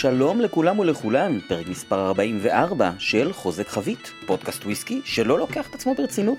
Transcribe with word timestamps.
שלום 0.00 0.40
לכולם 0.40 0.78
ולכולן, 0.78 1.38
פרק 1.48 1.68
מספר 1.68 2.06
44 2.06 2.90
של 2.98 3.32
חוזק 3.32 3.68
חבית, 3.68 4.12
פודקאסט 4.26 4.64
וויסקי 4.64 5.00
שלא 5.04 5.38
לוקח 5.38 5.70
את 5.70 5.74
עצמו 5.74 5.94
ברצינות. 5.94 6.38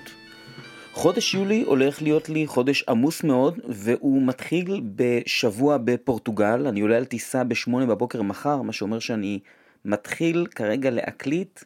חודש 0.92 1.34
יולי 1.34 1.62
הולך 1.62 2.02
להיות 2.02 2.28
לי 2.28 2.46
חודש 2.46 2.84
עמוס 2.88 3.24
מאוד, 3.24 3.60
והוא 3.68 4.22
מתחיל 4.22 4.80
בשבוע 4.96 5.78
בפורטוגל, 5.84 6.66
אני 6.66 6.80
עולה 6.80 6.96
על 6.96 7.04
טיסה 7.04 7.44
בשמונה 7.44 7.86
בבוקר 7.86 8.22
מחר, 8.22 8.62
מה 8.62 8.72
שאומר 8.72 8.98
שאני 8.98 9.38
מתחיל 9.84 10.46
כרגע 10.54 10.90
להקליט 10.90 11.60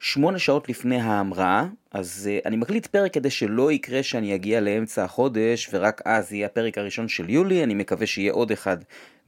שמונה 0.00 0.38
שעות 0.38 0.68
לפני 0.68 1.00
ההמראה, 1.00 1.64
אז 1.92 2.30
uh, 2.30 2.46
אני 2.48 2.56
מקליט 2.56 2.86
פרק 2.86 3.14
כדי 3.14 3.30
שלא 3.30 3.72
יקרה 3.72 4.02
שאני 4.02 4.34
אגיע 4.34 4.60
לאמצע 4.60 5.04
החודש 5.04 5.70
ורק 5.72 6.02
אז 6.04 6.32
יהיה 6.32 6.46
הפרק 6.46 6.78
הראשון 6.78 7.08
של 7.08 7.30
יולי, 7.30 7.64
אני 7.64 7.74
מקווה 7.74 8.06
שיהיה 8.06 8.32
עוד 8.32 8.50
אחד 8.50 8.76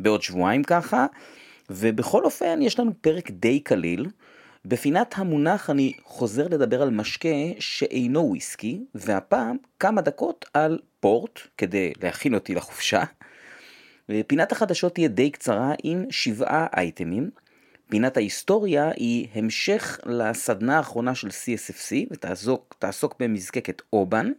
בעוד 0.01 0.23
שבועיים 0.23 0.65
ככה. 0.65 1.07
ובכל 1.71 2.25
אופן 2.25 2.63
יש 2.63 2.79
לנו 2.79 2.93
פרק 3.01 3.31
די 3.31 3.61
קליל. 3.61 4.07
בפינת 4.65 5.15
המונח 5.19 5.71
אני 5.71 5.93
חוזר 6.05 6.49
לדבר 6.49 6.83
על 6.83 6.91
משקה 6.91 7.29
שאינו 7.59 8.21
וויסקי, 8.21 8.85
והפעם 8.95 9.57
כמה 9.81 10.01
דקות 10.01 10.45
על 10.55 10.79
פורט 11.01 11.41
כדי 11.59 11.93
להכין 12.03 12.35
אותי 12.35 12.55
לחופשה. 12.55 13.03
פינת 14.27 14.53
החדשות 14.53 14.95
תהיה 14.95 15.09
די 15.09 15.31
קצרה 15.31 15.73
עם 15.83 16.05
שבעה 16.11 16.67
אייטמים. 16.77 17.31
פינת 17.89 18.17
ההיסטוריה 18.17 18.91
היא 18.97 19.29
המשך 19.35 20.01
לסדנה 20.07 20.77
האחרונה 20.77 21.15
של 21.15 21.29
CSFC 21.29 21.95
ותעסוק 22.11 23.15
במזקקת 23.21 23.83
אובן. 23.93 24.33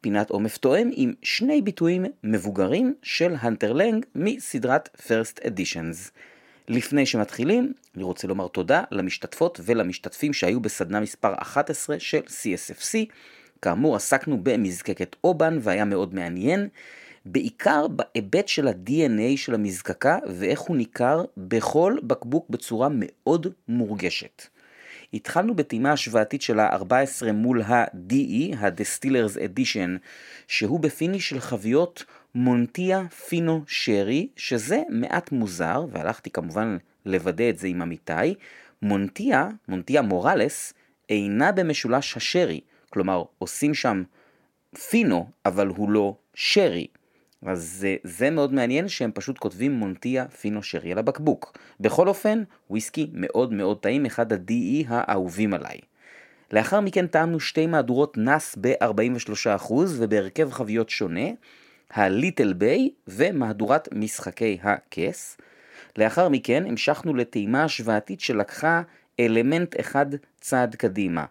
פינת 0.00 0.30
עומף 0.30 0.56
תואם 0.56 0.90
עם 0.92 1.12
שני 1.22 1.62
ביטויים 1.62 2.04
מבוגרים 2.24 2.94
של 3.02 3.34
הנטר 3.40 3.72
לנג 3.72 4.06
מסדרת 4.14 4.88
First 5.06 5.40
Editions. 5.44 6.10
לפני 6.68 7.06
שמתחילים, 7.06 7.72
אני 7.96 8.04
רוצה 8.04 8.28
לומר 8.28 8.48
תודה 8.48 8.82
למשתתפות 8.90 9.60
ולמשתתפים 9.64 10.32
שהיו 10.32 10.60
בסדנה 10.60 11.00
מספר 11.00 11.34
11 11.38 12.00
של 12.00 12.20
CSFC. 12.26 12.94
כאמור, 13.62 13.96
עסקנו 13.96 14.38
במזקקת 14.42 15.16
אובן 15.24 15.58
והיה 15.60 15.84
מאוד 15.84 16.14
מעניין, 16.14 16.68
בעיקר 17.24 17.86
בהיבט 17.88 18.48
של 18.48 18.68
ה-DNA 18.68 19.36
של 19.36 19.54
המזקקה 19.54 20.18
ואיך 20.28 20.60
הוא 20.60 20.76
ניכר 20.76 21.24
בכל 21.36 21.96
בקבוק 22.02 22.50
בצורה 22.50 22.88
מאוד 22.92 23.46
מורגשת. 23.68 24.42
התחלנו 25.14 25.54
בטעימה 25.54 25.92
השוואתית 25.92 26.42
של 26.42 26.60
ה-14 26.60 27.32
מול 27.32 27.62
ה-DE, 27.62 28.56
ה-Distillers 28.56 29.36
Edition, 29.36 29.98
שהוא 30.48 30.80
ב 30.80 30.87
finish 30.87 31.28
של 31.28 31.40
חביות 31.40 32.04
מונטייה 32.34 33.08
פינו 33.28 33.62
שרי, 33.66 34.28
שזה 34.36 34.82
מעט 34.88 35.32
מוזר, 35.32 35.86
והלכתי 35.90 36.30
כמובן 36.30 36.76
לוודא 37.06 37.50
את 37.50 37.58
זה 37.58 37.68
עם 37.68 37.82
עמיתי, 37.82 38.34
מונטייה, 38.82 39.48
מונטייה 39.68 40.02
מורילס, 40.02 40.72
אינה 41.10 41.52
במשולש 41.52 42.16
השרי, 42.16 42.60
כלומר 42.90 43.22
עושים 43.38 43.74
שם 43.74 44.02
פינו, 44.90 45.28
אבל 45.46 45.66
הוא 45.66 45.90
לא 45.90 46.16
שרי. 46.34 46.86
אז 47.42 47.76
זה, 47.78 47.96
זה 48.04 48.30
מאוד 48.30 48.54
מעניין 48.54 48.88
שהם 48.88 49.10
פשוט 49.14 49.38
כותבים 49.38 49.72
מונטייה 49.72 50.28
פינו 50.28 50.62
שרי 50.62 50.92
על 50.92 50.98
הבקבוק. 50.98 51.58
בכל 51.80 52.08
אופן, 52.08 52.42
וויסקי 52.70 53.10
מאוד 53.12 53.52
מאוד 53.52 53.78
טעים, 53.78 54.06
אחד 54.06 54.32
ה-DE 54.32 54.84
האהובים 54.88 55.54
עליי. 55.54 55.78
לאחר 56.52 56.80
מכן 56.80 57.06
טעמנו 57.06 57.40
שתי 57.40 57.66
מהדורות 57.66 58.18
נאס 58.18 58.56
ב-43% 58.60 59.72
ובהרכב 59.72 60.52
חביות 60.52 60.90
שונה, 60.90 61.30
הליטל 61.90 62.52
ביי 62.52 62.90
ומהדורת 63.08 63.88
משחקי 63.92 64.58
הכס. 64.62 65.36
לאחר 65.98 66.28
מכן 66.28 66.64
המשכנו 66.66 67.14
לטעימה 67.14 67.64
השוואתית 67.64 68.20
שלקחה 68.20 68.82
אלמנט 69.20 69.80
אחד 69.80 70.06
צעד 70.40 70.74
קדימה. 70.74 71.24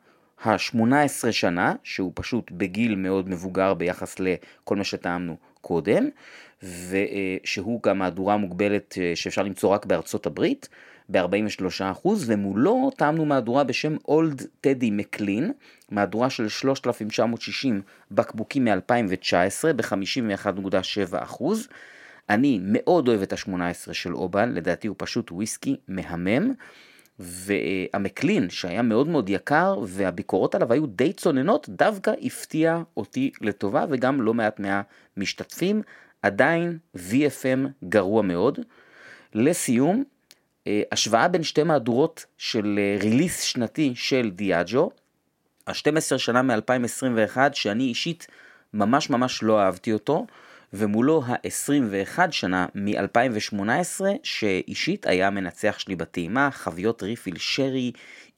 ה-18 0.44 1.32
שנה, 1.32 1.74
שהוא 1.84 2.12
פשוט 2.16 2.52
בגיל 2.52 2.96
מאוד 2.96 3.30
מבוגר 3.30 3.74
ביחס 3.74 4.16
לכל 4.20 4.76
מה 4.76 4.84
שטעמנו 4.84 5.38
קודם, 5.66 6.10
ושהוא 6.64 7.80
גם 7.84 7.98
מהדורה 8.00 8.38
מוגבלת 8.38 8.98
אה, 9.02 9.12
שאפשר 9.16 9.44
למצוא 9.44 9.70
רק 9.70 9.86
בארצות 9.86 10.26
הברית, 10.26 10.70
ב-43%, 11.10 12.08
ומולו 12.26 12.92
טעמנו 12.98 13.26
מהדורה 13.26 13.64
בשם 13.64 13.96
אולד 14.08 14.48
טדי 14.62 14.92
מקלין, 14.92 15.52
מהדורה 15.92 16.30
של 16.30 16.50
3,960 16.50 17.82
בקבוקים 18.12 18.66
מ-2019 18.66 19.74
ב-51.7%. 19.76 21.44
אני 22.30 22.60
מאוד 22.62 23.08
אוהב 23.08 23.22
את 23.22 23.34
ה-18 23.34 23.94
של 23.94 24.16
אובן, 24.16 24.54
לדעתי 24.54 24.88
הוא 24.88 24.96
פשוט 25.00 25.32
וויסקי 25.32 25.76
מהמם. 25.88 26.54
והמקלין 27.20 28.50
שהיה 28.50 28.82
מאוד 28.82 29.08
מאוד 29.08 29.30
יקר 29.30 29.80
והביקורות 29.84 30.56
עליו 30.56 30.74
היו 30.74 30.86
די 30.86 31.14
צוננות 31.14 31.70
דווקא 31.70 32.12
הפתיע 32.22 32.82
אותי 32.98 33.32
לטובה 33.42 33.86
וגם 33.90 34.22
לא 34.22 34.34
מעט 34.34 34.60
מהמשתתפים. 34.60 35.82
עדיין 36.22 36.78
VFM 36.96 37.68
גרוע 37.90 38.22
מאוד. 38.22 38.60
לסיום 39.34 40.04
אה, 40.68 40.82
השוואה 40.92 41.28
בין 41.28 41.44
שתי 41.44 41.64
מהדורות 41.64 42.26
של 42.38 42.80
ריליס 43.02 43.40
אה, 43.40 43.46
שנתי 43.46 43.94
של 43.96 44.30
דיאג'ו, 44.30 44.92
ה-12 45.68 46.18
שנה 46.18 46.42
מ-2021 46.42 47.38
שאני 47.54 47.84
אישית 47.84 48.28
ממש 48.74 49.10
ממש 49.10 49.44
לא 49.44 49.62
אהבתי 49.62 49.94
אותו 49.94 50.26
ומולו 50.76 51.24
ה-21 51.26 52.32
שנה 52.32 52.66
מ-2018, 52.76 54.02
שאישית 54.24 55.08
היה 55.08 55.28
המנצח 55.28 55.80
שלי 55.80 55.96
בטעימה, 55.96 56.52
חביות 56.52 57.04
ריפיל 57.04 57.38
שרי, 57.38 57.92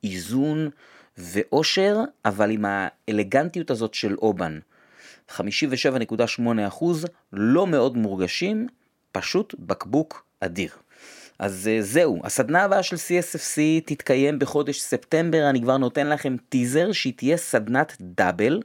איזון 0.03 0.69
ואושר, 1.17 1.97
אבל 2.25 2.51
עם 2.51 2.65
האלגנטיות 2.67 3.71
הזאת 3.71 3.93
של 3.93 4.15
אובן. 4.15 4.59
57.8% 5.29 6.85
לא 7.33 7.67
מאוד 7.67 7.97
מורגשים, 7.97 8.67
פשוט 9.11 9.55
בקבוק 9.59 10.25
אדיר. 10.39 10.69
אז 11.39 11.67
אה, 11.67 11.81
זהו, 11.81 12.21
הסדנה 12.23 12.63
הבאה 12.63 12.83
של 12.83 12.95
CSFC 12.95 13.59
תתקיים 13.85 14.39
בחודש 14.39 14.79
ספטמבר, 14.79 15.49
אני 15.49 15.61
כבר 15.61 15.77
נותן 15.77 16.07
לכם 16.07 16.35
טיזר 16.49 16.91
שהיא 16.91 17.13
תהיה 17.15 17.37
סדנת 17.37 17.97
double. 18.01 18.61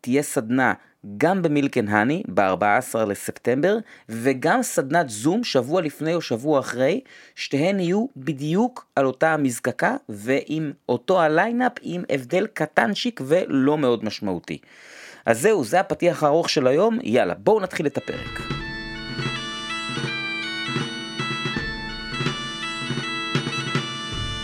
תהיה 0.00 0.22
סדנה 0.22 0.74
גם 1.16 1.42
ב 1.42 1.48
Milk 1.48 1.71
and 1.71 1.88
Honey 1.88 2.22
ב-14 2.28 2.98
לספטמבר 2.98 3.76
וגם 4.08 4.62
סדנת 4.62 5.08
זום 5.08 5.44
שבוע 5.44 5.82
לפני 5.82 6.14
או 6.14 6.20
שבוע 6.20 6.60
אחרי, 6.60 7.00
שתיהן 7.34 7.80
יהיו 7.80 8.06
בדיוק 8.16 8.86
על 8.96 9.06
אותה 9.06 9.34
המזקקה 9.34 9.96
ועם 10.08 10.72
אותו 10.88 11.22
ה 11.22 11.29
lineup 11.29 11.72
עם 11.82 12.02
הבדל 12.10 12.46
קטנצ'יק 12.46 13.20
ולא 13.24 13.78
מאוד 13.78 14.04
משמעותי. 14.04 14.58
אז 15.26 15.40
זהו, 15.40 15.64
זה 15.64 15.80
הפתיח 15.80 16.22
הארוך 16.22 16.50
של 16.50 16.66
היום, 16.66 16.98
יאללה 17.02 17.34
בואו 17.34 17.60
נתחיל 17.60 17.86
את 17.86 17.96
הפרק. 17.96 18.40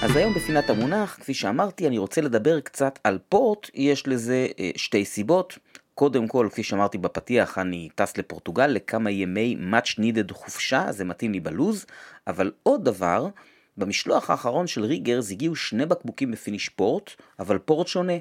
אז 0.02 0.16
היום 0.16 0.34
בפינת 0.34 0.70
המונח, 0.70 1.16
כפי 1.20 1.34
שאמרתי, 1.34 1.86
אני 1.86 1.98
רוצה 1.98 2.20
לדבר 2.20 2.60
קצת 2.60 2.98
על 3.04 3.18
פורט, 3.28 3.70
יש 3.74 4.08
לזה 4.08 4.46
אה, 4.58 4.70
שתי 4.76 5.04
סיבות. 5.04 5.58
קודם 6.00 6.28
כל, 6.28 6.48
כפי 6.50 6.62
שאמרתי 6.62 6.98
בפתיח, 6.98 7.58
אני 7.58 7.88
טס 7.94 8.16
לפורטוגל 8.16 8.66
לכמה 8.66 9.10
ימי 9.10 9.56
much 9.72 9.98
needed 9.98 10.32
חופשה, 10.32 10.92
זה 10.92 11.04
מתאים 11.04 11.32
לי 11.32 11.40
בלוז, 11.40 11.86
אבל 12.26 12.52
עוד 12.62 12.84
דבר, 12.84 13.28
במשלוח 13.76 14.30
האחרון 14.30 14.66
של 14.66 14.84
ריגרס 14.84 15.30
הגיעו 15.30 15.56
שני 15.56 15.86
בקבוקים 15.86 16.30
ב 16.30 16.36
finish 16.36 16.68
פורט, 16.68 17.10
אבל 17.38 17.58
פורט 17.58 17.86
שונה. 17.86 18.12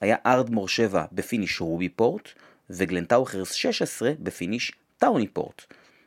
היה 0.00 0.16
ארדמור 0.26 0.68
7 0.68 1.04
ב 1.12 1.19
finish 1.19 1.60
ruby 1.60 1.88
port, 1.88 2.28
וגלנטאוכרס 2.70 3.52
16 3.52 4.12
ב 4.20 4.27
finish 4.27 4.72
tawny 4.98 5.28
port. 5.28 5.62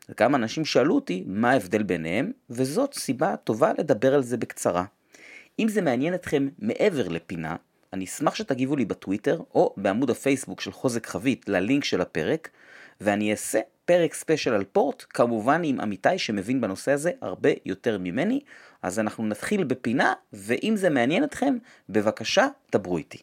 וכמה 0.10 0.38
אנשים 0.38 0.66
שאלו 0.66 0.95
אותי 0.95 1.24
מה 1.27 1.51
ההבדל 1.51 1.83
ביניהם, 1.83 2.31
וזאת 2.50 2.94
סיבה 2.94 3.36
טובה 3.36 3.72
לדבר 3.77 4.16
על 4.16 4.24
זה 4.24 4.38
בקצרה. 4.38 4.86
אם 5.60 5.68
זה 5.68 5.81
מעניין 5.81 6.13
אתכם 6.13 6.48
מעבר 6.60 7.07
לפינה, 7.07 7.56
אני 7.94 8.06
אשמח 8.06 8.36
שתגיבו 8.36 8.76
לי 8.76 8.86
בטוויטר 8.86 9.42
או 9.56 9.74
בעמוד 9.78 10.10
הפייסבוק 10.10 10.62
של 10.62 10.72
חוזק 10.72 11.08
חבית 11.08 11.50
ללינק 11.50 11.84
של 11.84 12.02
הפרק, 12.02 12.50
ואני 13.02 13.32
אעשה 13.32 13.60
פרק 13.86 14.14
special 14.13 14.54
על 14.54 14.64
פורט, 14.64 15.06
כמובן 15.10 15.62
עם 15.64 15.80
עמיתי 15.80 16.18
שמבין 16.18 16.62
בנושא 16.62 16.92
הזה 16.92 17.12
הרבה 17.22 17.50
יותר 17.66 17.98
ממני, 17.98 18.40
אז 18.82 19.00
אנחנו 19.00 19.28
נתחיל 19.28 19.64
בפינה, 19.64 20.14
ואם 20.34 20.74
זה 20.76 20.90
מעניין 20.90 21.24
אתכם, 21.24 21.58
בבקשה 21.90 22.48
דברו 22.72 22.98
איתי. 22.98 23.18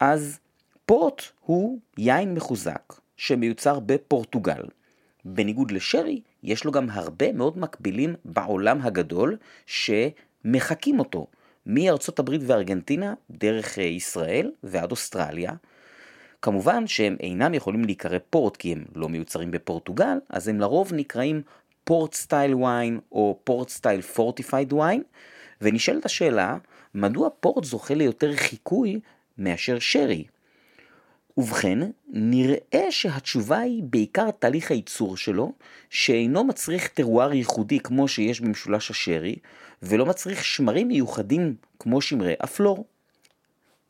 אז 0.00 0.38
פורט 0.86 1.22
הוא 1.40 1.78
יין 1.98 2.34
מחוזק 2.34 2.92
שמיוצר 3.16 3.80
בפורטוגל. 3.80 4.62
בניגוד 5.24 5.70
לשרי, 5.70 6.20
יש 6.42 6.64
לו 6.64 6.72
גם 6.72 6.90
הרבה 6.90 7.32
מאוד 7.32 7.58
מקבילים 7.58 8.14
בעולם 8.24 8.82
הגדול 8.82 9.36
שמחקים 9.66 10.98
אותו. 10.98 11.26
מארצות 11.66 12.18
הברית 12.18 12.40
וארגנטינה, 12.46 13.14
דרך 13.30 13.78
אה, 13.78 13.84
ישראל 13.84 14.50
ועד 14.62 14.90
אוסטרליה. 14.90 15.52
כמובן 16.42 16.86
שהם 16.86 17.16
אינם 17.20 17.54
יכולים 17.54 17.84
להיקרא 17.84 18.18
פורט 18.30 18.56
כי 18.56 18.72
הם 18.72 18.84
לא 18.94 19.08
מיוצרים 19.08 19.50
בפורטוגל, 19.50 20.18
אז 20.28 20.48
הם 20.48 20.60
לרוב 20.60 20.92
נקראים 20.94 21.42
port 21.84 22.14
style 22.14 22.54
wine 22.54 23.00
או 23.12 23.38
port 23.44 23.68
style 23.68 24.02
fortified 24.02 24.72
wine, 24.72 25.02
ונשאלת 25.60 26.04
השאלה, 26.04 26.56
מדוע 26.94 27.28
פורט 27.40 27.64
זוכה 27.64 27.94
ליותר 27.94 28.36
חיקוי 28.36 29.00
מאשר 29.38 29.78
שרי? 29.78 30.24
ובכן, 31.36 31.78
נראה 32.08 32.86
שהתשובה 32.90 33.58
היא 33.58 33.82
בעיקר 33.82 34.30
תהליך 34.30 34.70
הייצור 34.70 35.16
שלו, 35.16 35.52
שאינו 35.90 36.44
מצריך 36.44 36.88
טרואר 36.88 37.32
ייחודי 37.32 37.80
כמו 37.80 38.08
שיש 38.08 38.40
במשולש 38.40 38.90
השרי, 38.90 39.36
ולא 39.82 40.06
מצריך 40.06 40.44
שמרים 40.44 40.88
מיוחדים 40.88 41.54
כמו 41.78 42.00
שמרי 42.00 42.34
הפלור. 42.44 42.84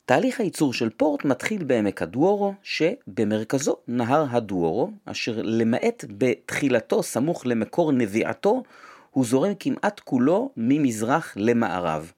תהליך 0.05 0.39
הייצור 0.39 0.73
של 0.73 0.89
פורט 0.89 1.25
מתחיל 1.25 1.63
בעמק 1.63 2.01
הדוורו, 2.01 2.53
שבמרכזו 2.63 3.77
נהר 3.87 4.25
הדוורו, 4.29 4.91
אשר 5.05 5.41
למעט 5.43 6.05
בתחילתו 6.17 7.03
סמוך 7.03 7.45
למקור 7.45 7.91
נביעתו, 7.91 8.63
הוא 9.11 9.25
זורם 9.25 9.53
כמעט 9.59 9.99
כולו 9.99 10.49
ממזרח 10.57 11.33
למערב. 11.35 12.11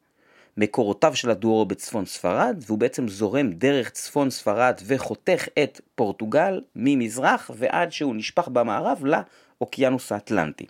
מקורותיו 0.58 1.16
של 1.16 1.30
הדוורו 1.30 1.66
בצפון 1.66 2.06
ספרד, 2.06 2.64
והוא 2.68 2.78
בעצם 2.78 3.08
זורם 3.08 3.52
דרך 3.52 3.90
צפון 3.90 4.30
ספרד 4.30 4.82
וחותך 4.86 5.48
את 5.64 5.82
פורטוגל 5.96 6.62
ממזרח 6.76 7.52
ועד 7.56 7.92
שהוא 7.92 8.16
נשפך 8.16 8.48
במערב 8.48 9.04
לאוקיינוס 9.06 10.12
האטלנטי. 10.12 10.66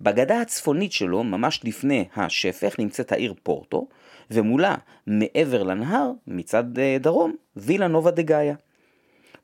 בגדה 0.00 0.40
הצפונית 0.40 0.92
שלו, 0.92 1.24
ממש 1.24 1.60
לפני 1.64 2.04
השפך, 2.16 2.78
נמצאת 2.78 3.12
העיר 3.12 3.34
פורטו, 3.42 3.86
ומולה, 4.30 4.74
מעבר 5.06 5.62
לנהר, 5.62 6.10
מצד 6.26 6.78
אה, 6.78 6.96
דרום, 7.00 7.34
וילה 7.56 7.88
נובה 7.88 8.10
דה 8.10 8.22
גאיה. 8.22 8.54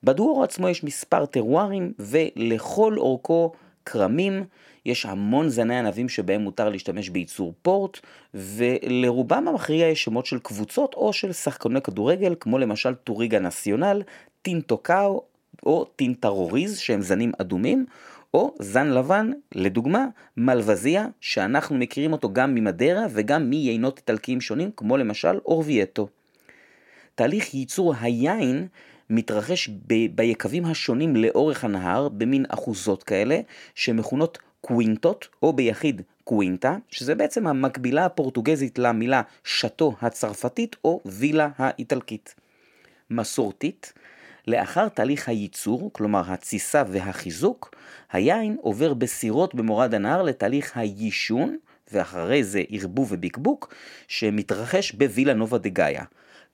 בדוארו 0.05 0.45
עצמו 0.45 0.69
יש 0.69 0.85
מספר 0.85 1.27
טרוארים, 1.27 1.93
ולכל 1.99 2.95
אורכו 2.99 3.53
כרמים, 3.87 4.45
יש 4.87 5.07
המון 5.07 5.49
זני 5.49 5.79
ענבים 5.79 6.09
שבהם 6.09 6.41
מותר 6.41 6.69
להשתמש 6.69 7.09
בייצור 7.09 7.55
פורט, 7.63 7.99
ולרובם 8.35 9.49
המכריע 9.49 9.87
יש 9.87 10.05
שמות 10.05 10.27
של 10.27 10.39
קבוצות 10.39 10.95
או 10.95 11.13
של 11.13 11.33
שחקני 11.33 11.81
כדורגל, 11.81 12.35
כמו 12.41 12.59
למשל 12.59 12.95
טוריגה 12.95 13.39
נציונל, 13.39 14.03
טינטוקאו 14.43 15.23
או 15.67 15.85
טינטרוריז, 15.85 16.79
שהם 16.79 17.03
זנים 17.03 17.33
אדומים, 17.39 17.87
או 18.35 18.55
זן 18.59 18.89
לבן, 18.89 19.31
לדוגמה, 19.55 20.07
מלווזיה, 20.37 21.07
שאנחנו 21.21 21.77
מכירים 21.79 22.13
אותו 22.13 22.33
גם 22.33 22.55
ממדרה 22.55 23.07
וגם 23.11 23.51
מיינות 23.51 23.99
איטלקיים 23.99 24.41
שונים, 24.41 24.71
כמו 24.77 24.97
למשל 24.97 25.39
אורווייטו. 25.47 26.09
תהליך 27.15 27.55
ייצור 27.55 27.95
היין 28.01 28.67
מתרחש 29.11 29.69
ב- 29.69 30.06
ביקבים 30.15 30.65
השונים 30.65 31.17
לאורך 31.17 31.65
הנהר, 31.65 32.09
במין 32.09 32.45
אחוזות 32.49 33.03
כאלה, 33.03 33.41
שמכונות 33.75 34.39
קווינטות, 34.61 35.29
או 35.43 35.53
ביחיד 35.53 36.03
קווינטה, 36.25 36.77
שזה 36.91 37.15
בעצם 37.15 37.47
המקבילה 37.47 38.05
הפורטוגזית 38.05 38.79
למילה 38.79 39.23
שאטו 39.45 39.95
הצרפתית 40.01 40.77
או 40.85 41.01
וילה 41.05 41.49
האיטלקית. 41.59 42.35
מסורתית, 43.11 43.93
לאחר 44.47 44.89
תהליך 44.89 45.29
הייצור, 45.29 45.91
כלומר 45.93 46.23
התסיסה 46.27 46.83
והחיזוק, 46.89 47.75
היין 48.12 48.56
עובר 48.61 48.95
בסירות 48.95 49.55
במורד 49.55 49.95
הנהר 49.95 50.23
לתהליך 50.23 50.77
היישון, 50.77 51.56
ואחרי 51.93 52.45
זה 52.45 52.62
ערבוב 52.69 53.12
ובקבוק, 53.12 53.75
שמתרחש 54.09 54.93
בווילה 54.93 55.35
נובה 55.35 55.59
דה 55.59 55.69
גאיה. 55.69 56.05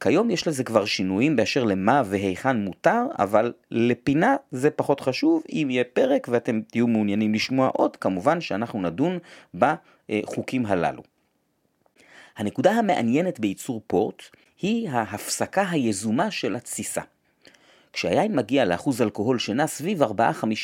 כיום 0.00 0.31
יש 0.31 0.49
לזה 0.49 0.64
כבר 0.64 0.85
שינויים 0.85 1.37
באשר 1.37 1.64
למה 1.64 2.02
והיכן 2.06 2.56
מותר, 2.56 3.02
אבל 3.19 3.52
לפינה 3.70 4.37
זה 4.50 4.70
פחות 4.70 5.00
חשוב. 5.00 5.43
אם 5.52 5.69
יהיה 5.70 5.85
פרק 5.85 6.29
ואתם 6.31 6.61
תהיו 6.61 6.87
מעוניינים 6.87 7.35
לשמוע 7.35 7.69
עוד, 7.69 7.97
כמובן 7.97 8.41
שאנחנו 8.41 8.82
נדון 8.82 9.19
בחוקים 9.55 10.67
הללו. 10.67 11.02
הנקודה 12.37 12.73
המעניינת 12.73 13.41
בייצור 13.41 13.82
פורט 13.87 14.23
היא 14.62 14.88
ההפסקה 14.91 15.70
היזומה 15.70 16.31
של 16.31 16.56
התסיסה. 16.56 17.00
כשהיין 17.93 18.37
מגיע 18.37 18.64
לאחוז 18.64 19.02
אלכוהול 19.02 19.38
שנע 19.38 19.67
סביב 19.67 20.02
4-5 20.02 20.06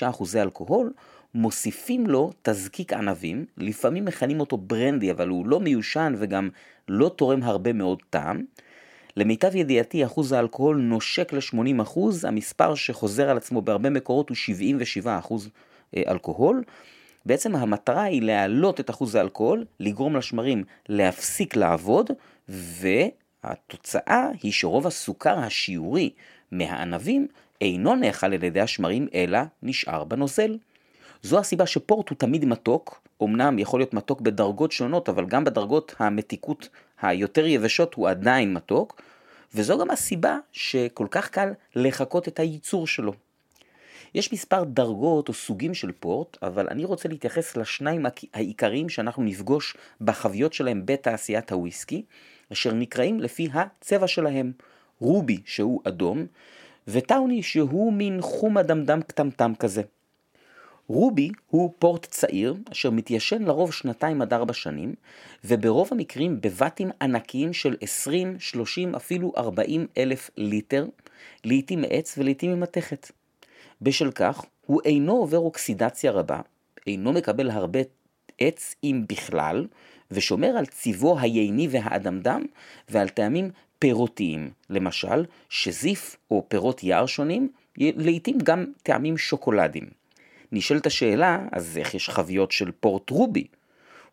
אחוזי 0.02 0.40
אלכוהול, 0.40 0.92
מוסיפים 1.34 2.06
לו 2.06 2.32
תזקיק 2.42 2.92
ענבים, 2.92 3.44
לפעמים 3.56 4.04
מכנים 4.04 4.40
אותו 4.40 4.56
ברנדי, 4.56 5.10
אבל 5.10 5.28
הוא 5.28 5.46
לא 5.46 5.60
מיושן 5.60 6.14
וגם 6.18 6.48
לא 6.88 7.08
תורם 7.08 7.42
הרבה 7.42 7.72
מאוד 7.72 7.98
טעם. 8.10 8.44
למיטב 9.16 9.56
ידיעתי 9.56 10.04
אחוז 10.04 10.32
האלכוהול 10.32 10.76
נושק 10.76 11.32
ל-80 11.32 11.82
אחוז, 11.82 12.24
המספר 12.24 12.74
שחוזר 12.74 13.30
על 13.30 13.36
עצמו 13.36 13.62
בהרבה 13.62 13.90
מקורות 13.90 14.28
הוא 14.28 14.36
77 14.36 15.18
אחוז 15.18 15.48
אה, 15.96 16.02
אלכוהול. 16.08 16.62
בעצם 17.26 17.56
המטרה 17.56 18.02
היא 18.02 18.22
להעלות 18.22 18.80
את 18.80 18.90
אחוז 18.90 19.14
האלכוהול, 19.14 19.64
לגרום 19.80 20.16
לשמרים 20.16 20.64
להפסיק 20.88 21.56
לעבוד, 21.56 22.10
והתוצאה 22.48 24.28
היא 24.42 24.52
שרוב 24.52 24.86
הסוכר 24.86 25.38
השיעורי 25.38 26.10
מהענבים 26.52 27.26
אינו 27.60 27.94
נאכל 27.94 28.26
על 28.26 28.42
ידי 28.42 28.60
השמרים 28.60 29.08
אלא 29.14 29.38
נשאר 29.62 30.04
בנוזל. 30.04 30.56
זו 31.22 31.38
הסיבה 31.38 31.66
שפורט 31.66 32.08
הוא 32.08 32.18
תמיד 32.18 32.44
מתוק, 32.44 33.00
אמנם 33.22 33.58
יכול 33.58 33.80
להיות 33.80 33.94
מתוק 33.94 34.20
בדרגות 34.20 34.72
שונות, 34.72 35.08
אבל 35.08 35.26
גם 35.26 35.44
בדרגות 35.44 35.94
המתיקות 35.98 36.68
היותר 37.00 37.46
יבשות 37.46 37.94
הוא 37.94 38.08
עדיין 38.08 38.54
מתוק, 38.54 39.02
וזו 39.54 39.78
גם 39.78 39.90
הסיבה 39.90 40.38
שכל 40.52 41.06
כך 41.10 41.28
קל 41.28 41.52
לחקות 41.76 42.28
את 42.28 42.38
הייצור 42.38 42.86
שלו. 42.86 43.12
יש 44.14 44.32
מספר 44.32 44.64
דרגות 44.64 45.28
או 45.28 45.34
סוגים 45.34 45.74
של 45.74 45.92
פורט, 45.92 46.36
אבל 46.42 46.66
אני 46.70 46.84
רוצה 46.84 47.08
להתייחס 47.08 47.56
לשניים 47.56 48.06
העיקריים 48.34 48.88
שאנחנו 48.88 49.22
נפגוש 49.22 49.76
בחביות 50.00 50.52
שלהם 50.52 50.82
בתעשיית 50.84 51.52
הוויסקי, 51.52 52.04
אשר 52.52 52.72
נקראים 52.72 53.20
לפי 53.20 53.48
הצבע 53.52 54.06
שלהם. 54.06 54.52
רובי 55.00 55.40
שהוא 55.44 55.80
אדום, 55.84 56.26
וטאוני 56.88 57.42
שהוא 57.42 57.92
מין 57.92 58.18
חום 58.20 58.58
אדמדם 58.58 59.00
קטמטם 59.02 59.52
כזה. 59.58 59.82
רובי 60.88 61.30
הוא 61.50 61.72
פורט 61.78 62.06
צעיר, 62.06 62.54
אשר 62.72 62.90
מתיישן 62.90 63.42
לרוב 63.42 63.72
שנתיים 63.72 64.22
עד 64.22 64.32
ארבע 64.32 64.52
שנים, 64.52 64.94
וברוב 65.44 65.88
המקרים 65.92 66.40
בבתים 66.40 66.90
ענקיים 67.02 67.52
של 67.52 67.76
20, 67.80 68.36
30, 68.38 68.94
אפילו 68.94 69.32
40 69.36 69.86
אלף 69.98 70.30
ליטר, 70.36 70.86
לעתים 71.44 71.80
מעץ 71.80 72.18
ולעתים 72.18 72.52
ממתכת. 72.52 73.10
בשל 73.82 74.10
כך, 74.10 74.44
הוא 74.66 74.80
אינו 74.84 75.12
עובר 75.12 75.38
אוקסידציה 75.38 76.12
רבה, 76.12 76.40
אינו 76.86 77.12
מקבל 77.12 77.50
הרבה 77.50 77.80
עץ 78.38 78.74
אם 78.84 79.04
בכלל, 79.08 79.66
ושומר 80.10 80.48
על 80.48 80.66
צבעו 80.66 81.18
הייני 81.18 81.68
והאדמדם 81.70 82.44
ועל 82.88 83.08
טעמים 83.08 83.50
פירותיים, 83.78 84.50
למשל 84.70 85.24
שזיף 85.48 86.16
או 86.30 86.44
פירות 86.48 86.82
יער 86.82 87.06
שונים, 87.06 87.48
לעתים 87.78 88.38
גם 88.38 88.64
טעמים 88.82 89.18
שוקולדים. 89.18 90.05
נשאלת 90.52 90.86
השאלה, 90.86 91.38
אז 91.52 91.78
איך 91.78 91.94
יש 91.94 92.08
חביות 92.08 92.52
של 92.52 92.70
פורט 92.70 93.10
ruby? 93.10 93.46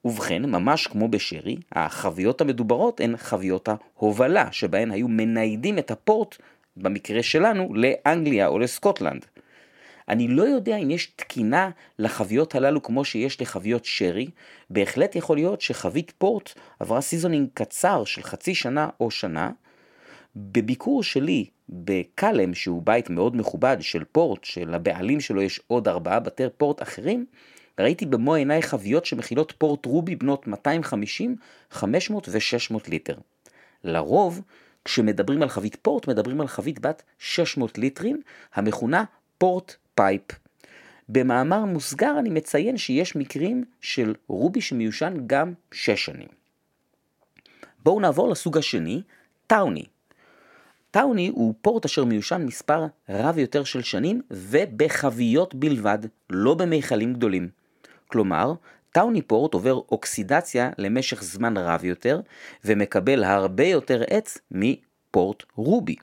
ובכן, 0.06 0.46
ממש 0.46 0.88
כמו 0.88 1.08
בשרי, 1.08 1.58
החביות 1.72 2.42
המדוברות 2.42 3.02
הן 3.02 3.18
חביות 3.18 3.70
ההובלה, 3.70 4.52
שבהן 4.52 4.92
היו 4.92 5.08
מניידים 5.08 5.78
את 5.78 5.92
הפורט, 5.92 6.38
במקרה 6.78 7.24
שלנו, 7.24 7.74
לאנגליה 7.76 8.48
או 8.48 8.60
לסקוטלנד. 8.60 9.26
אני 10.10 10.28
לא 10.28 10.44
יודע 10.44 10.78
אם 10.78 10.92
יש 10.92 11.06
תקינה 11.06 11.70
לחביות 12.00 12.56
הללו 12.56 12.84
כמו 12.84 13.06
שיש 13.06 13.42
לחביות 13.42 13.86
שרי, 13.86 14.28
בהחלט 14.70 15.16
יכול 15.16 15.38
להיות 15.38 15.62
שחבית 15.62 16.14
פורט 16.18 16.54
עברה 16.80 17.02
seasoning 17.02 17.48
קצר 17.54 18.04
של 18.04 18.24
חצי 18.24 18.56
שנה 18.56 18.90
או 19.00 19.12
שנה. 19.12 19.52
בביקור 20.36 21.04
שלי 21.04 21.46
בקלם, 21.74 22.54
שהוא 22.54 22.82
בית 22.84 23.10
מאוד 23.10 23.36
מכובד 23.36 23.78
של 23.80 24.04
פורט, 24.04 24.44
שלבעלים 24.44 25.20
שלו 25.20 25.42
יש 25.42 25.62
עוד 25.68 25.88
ארבעה 25.88 26.20
בתי 26.20 26.44
פורט 26.58 26.82
אחרים, 26.82 27.26
ראיתי 27.80 28.06
במו 28.06 28.34
עיניי 28.34 28.62
חביות 28.62 29.06
שמכילות 29.06 29.54
פורט 29.58 29.86
ruby 29.86 30.16
בנות 30.16 30.48
250, 30.48 31.36
500 31.72 32.30
ו-600 32.30 32.90
ליטר. 32.90 33.18
לרוב, 33.84 34.42
כשמדברים 34.86 35.42
על 35.42 35.50
חבית 35.50 35.76
פורט, 35.76 36.08
מדברים 36.08 36.42
על 36.42 36.48
חבית 36.48 36.80
בת 36.80 37.04
600 37.20 37.78
ליטרים, 37.78 38.22
המכונה 38.54 39.04
port 39.38 39.76
pipe. 39.96 40.22
במאמר 41.10 41.66
מוסגר 41.66 42.20
אני 42.20 42.30
מציין 42.30 42.78
שיש 42.78 43.16
מקרים 43.16 43.64
של 43.82 44.16
ruby 44.28 44.62
שמיושן 44.62 45.14
גם 45.28 45.54
6 45.72 46.06
שנים. 46.06 46.28
בואו 47.84 48.00
נעבור 48.00 48.30
לסוג 48.30 48.58
השני, 48.58 49.02
טאוני. 49.48 49.86
טאוני 50.94 51.32
הוא 51.34 51.54
פורט 51.62 51.86
אשר 51.86 52.06
מיושן 52.06 52.46
מספר 52.46 52.86
רב 53.10 53.38
יותר 53.38 53.64
של 53.64 53.82
שנים 53.82 54.22
ובחביות 54.32 55.56
בלבד, 55.56 55.98
לא 56.30 56.54
במיכלים 56.54 57.14
גדולים. 57.14 57.50
כלומר, 58.08 58.54
טאוני 58.92 59.22
פורט 59.22 59.54
עובר 59.54 59.74
אוקסידציה 59.74 60.70
למשך 60.78 61.24
זמן 61.24 61.58
רב 61.58 61.84
יותר 61.86 62.22
ומקבל 62.66 63.24
הרבה 63.24 63.64
יותר 63.64 64.04
עץ 64.10 64.38
מפורט 64.52 65.44
רובי. 65.56 65.96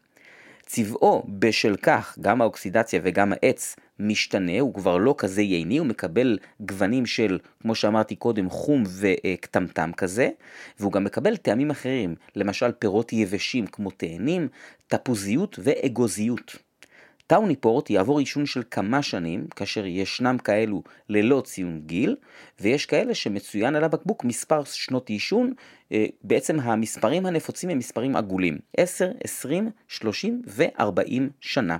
צבעו 0.66 1.22
בשל 1.28 1.76
כך, 1.76 2.18
גם 2.20 2.40
האוקסידציה 2.40 3.00
וגם 3.02 3.32
העץ 3.32 3.76
משתנה, 4.00 4.60
הוא 4.60 4.74
כבר 4.74 4.96
לא 4.96 5.14
כזה 5.18 5.42
ייני, 5.42 5.78
הוא 5.78 5.86
מקבל 5.86 6.38
גוונים 6.60 7.06
של, 7.06 7.38
כמו 7.62 7.74
שאמרתי 7.74 8.16
קודם, 8.16 8.50
חום 8.50 8.84
וקטמטם 9.00 9.90
כזה, 9.96 10.28
והוא 10.80 10.92
גם 10.92 11.04
מקבל 11.04 11.36
טעמים 11.36 11.70
אחרים, 11.70 12.14
למשל 12.36 12.72
פירות 12.72 13.12
יבשים 13.12 13.66
כמו 13.66 13.90
תאנים, 13.90 14.48
תפוזיות 14.88 15.58
ואגוזיות. 15.62 16.56
טאוניפורט 17.30 17.90
יעבור 17.90 18.18
עישון 18.18 18.46
של 18.46 18.62
כמה 18.70 19.02
שנים, 19.02 19.46
כאשר 19.56 19.86
ישנם 19.86 20.38
כאלו 20.38 20.82
ללא 21.08 21.42
ציון 21.44 21.80
גיל, 21.86 22.16
ויש 22.60 22.86
כאלה 22.86 23.14
שמצוין 23.14 23.76
על 23.76 23.84
הבקבוק 23.84 24.24
מספר 24.24 24.64
שנות 24.64 25.08
עישון, 25.08 25.52
אה, 25.92 26.06
בעצם 26.24 26.60
המספרים 26.60 27.26
הנפוצים 27.26 27.70
הם 27.70 27.78
מספרים 27.78 28.16
עגולים, 28.16 28.58
10, 28.76 29.10
20, 29.24 29.70
30 29.88 30.42
ו-40 30.46 31.22
שנה. 31.40 31.76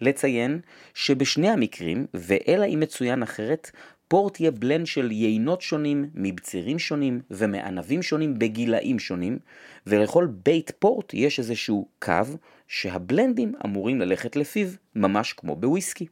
לציין 0.00 0.60
שבשני 0.94 1.48
המקרים, 1.48 2.06
ואלא 2.14 2.64
אם 2.64 2.80
מצוין 2.80 3.22
אחרת, 3.22 3.70
פורט 4.08 4.40
יהיה 4.40 4.50
blend 4.50 4.86
של 4.86 5.12
יינות 5.12 5.62
שונים, 5.62 6.10
מבצירים 6.14 6.78
שונים 6.78 7.20
ומענבים 7.30 8.02
שונים 8.02 8.38
בגילאים 8.38 8.98
שונים, 8.98 9.38
ולכל 9.86 10.28
בית 10.44 10.72
פורט 10.78 11.14
יש 11.14 11.38
איזשהו 11.38 11.88
קו 11.98 12.22
שהבלנדים 12.68 13.52
אמורים 13.64 14.00
ללכת 14.00 14.36
לפיו, 14.36 14.68
ממש 14.94 15.32
כמו 15.32 15.56
בוויסקי. 15.56 16.06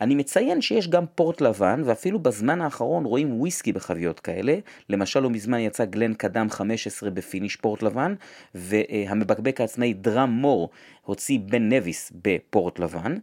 אני 0.00 0.14
מציין 0.14 0.60
שיש 0.60 0.88
גם 0.88 1.04
פורט 1.14 1.40
לבן, 1.40 1.82
ואפילו 1.84 2.18
בזמן 2.18 2.60
האחרון 2.60 3.04
רואים 3.04 3.40
וויסקי 3.40 3.72
בחביות 3.72 4.20
כאלה. 4.20 4.56
למשל, 4.90 5.20
לא 5.20 5.30
מזמן 5.30 5.58
יצא 5.58 5.84
גלן 5.84 6.14
קדם 6.14 6.50
15 6.50 7.10
ב 7.10 7.17
finish 7.17 7.56
פורט 7.56 7.82
לבן, 7.82 8.14
והמבקבק 8.54 9.60
העצמאי 9.60 9.94
דראם 9.94 10.30
מור 10.30 10.70
הוציא 11.02 11.38
בן 11.48 11.68
נביס 11.68 12.12
בפורט 12.22 12.78
לבן. 12.78 13.14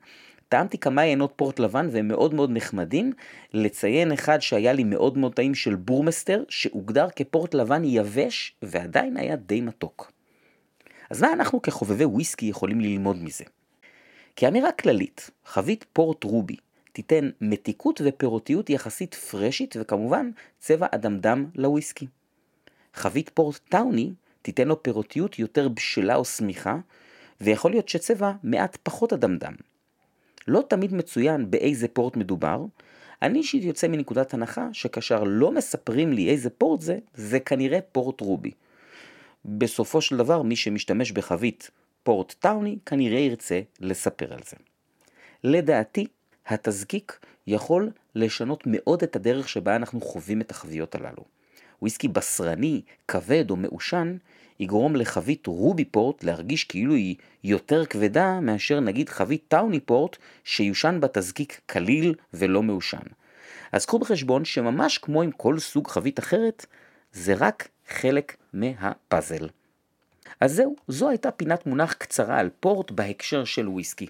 טעמתי 0.50 0.78
כמה 0.78 1.04
יינות 1.04 1.34
פורט 1.36 1.60
לבן 1.60 1.88
והם 1.92 2.08
מאוד 2.08 2.34
מאוד 2.34 2.50
נחמדים. 2.54 3.14
לציין 3.54 4.12
אחד 4.12 4.42
שהיה 4.42 4.74
לי 4.74 4.84
מאוד 4.84 5.18
מאוד 5.18 5.34
טעים 5.34 5.56
של 5.56 5.76
בורמסטר, 5.76 6.44
שהוגדר 6.50 7.08
כפורט 7.16 7.54
לבן 7.54 7.84
יבש 7.86 8.56
ועדיין 8.62 9.18
היה 9.18 9.36
די 9.36 9.62
מתוק. 9.62 10.12
אז 11.10 11.22
מה 11.22 11.34
אנחנו 11.34 11.62
כחובבי 11.62 12.06
וויסקי 12.06 12.46
יכולים 12.46 12.82
ללמוד 12.82 13.24
מזה? 13.24 13.63
כאמירה 14.36 14.72
כללית, 14.72 15.30
חבית 15.46 15.86
פורט 15.94 16.24
רובי 16.24 16.56
תיתן 16.92 17.30
מתיקות 17.42 18.02
ופירותיות 18.06 18.70
יחסית 18.70 19.16
פרשית 19.16 19.76
וכמובן 19.80 20.32
צבע 20.60 20.88
אדמדם 20.92 21.46
לוויסקי. 21.56 22.08
חבית 22.94 23.30
פורט 23.30 23.60
טאוני 23.70 24.14
תיתן 24.42 24.68
לו 24.68 24.84
פירותיות 24.84 25.40
יותר 25.40 25.68
בשלה 25.70 26.16
או 26.16 26.26
שמיכה, 26.26 26.78
ויכול 27.42 27.72
להיות 27.72 27.90
שצבע 27.90 28.32
מעט 28.44 28.78
פחות 28.84 29.14
אדמדם. 29.14 29.54
לא 30.48 30.64
תמיד 30.68 30.94
מצוין 30.94 31.52
באיזה 31.52 31.88
פורט 31.88 32.18
מדובר, 32.18 32.66
אני 33.22 33.40
אישית 33.40 33.64
יוצא 33.64 33.88
מנקודת 33.88 34.34
הנחה 34.34 34.68
שכאשר 34.74 35.24
לא 35.24 35.52
מספרים 35.52 36.14
לי 36.14 36.30
איזה 36.30 36.50
פורט 36.50 36.82
זה, 36.82 36.98
זה 37.14 37.40
כנראה 37.40 37.82
פורט 37.82 38.22
רובי. 38.22 38.52
בסופו 39.46 40.02
של 40.02 40.18
דבר 40.18 40.42
מי 40.42 40.56
שמשתמש 40.56 41.12
בחבית 41.12 41.72
פורט 42.04 42.36
טאוני 42.40 42.78
כנראה 42.86 43.20
ירצה 43.20 43.62
לספר 43.80 44.34
על 44.34 44.40
זה. 44.46 44.58
לדעתי, 45.44 46.08
התזקיק 46.48 47.20
יכול 47.48 47.90
לשנות 48.16 48.64
מאוד 48.66 49.04
את 49.04 49.16
הדרך 49.16 49.50
שבה 49.50 49.76
אנחנו 49.76 50.02
חווים 50.02 50.42
את 50.42 50.52
החביות 50.52 50.96
הללו. 50.96 51.24
וויסקי 51.82 52.08
בשרני, 52.08 52.82
כבד 53.08 53.50
או 53.50 53.56
מעושן, 53.56 54.18
יגרום 54.60 54.96
לחבית 54.96 55.48
רובי 55.48 55.86
פורט 55.86 56.24
להרגיש 56.24 56.64
כאילו 56.64 56.94
היא 56.94 57.16
יותר 57.44 57.86
כבדה 57.86 58.40
מאשר 58.40 58.80
נגיד 58.80 59.10
חבית 59.10 59.44
טאוני 59.48 59.80
פורט 59.80 60.18
שיושן 60.44 60.98
בתזקיק 61.02 61.62
קליל 61.66 62.16
ולא 62.34 62.64
מעושן. 62.64 63.08
אז 63.72 63.86
קחו 63.86 64.00
בחשבון 64.00 64.46
שממש 64.46 64.98
כמו 64.98 65.22
עם 65.22 65.32
כל 65.32 65.60
סוג 65.60 65.88
חבית 65.88 66.20
אחרת, 66.20 66.66
זה 67.14 67.34
רק 67.38 67.68
חלק 67.88 68.36
מהפאזל. 68.54 69.48
אז 70.40 70.54
זהו, 70.54 70.76
זו 70.88 71.10
הייתה 71.10 71.32
פינת 71.32 71.66
מונח 71.66 71.94
קצרה 71.94 72.40
על 72.40 72.50
פורט 72.60 72.92
בהקשר 72.92 73.44
של 73.44 73.68
וויסקי. 73.68 74.08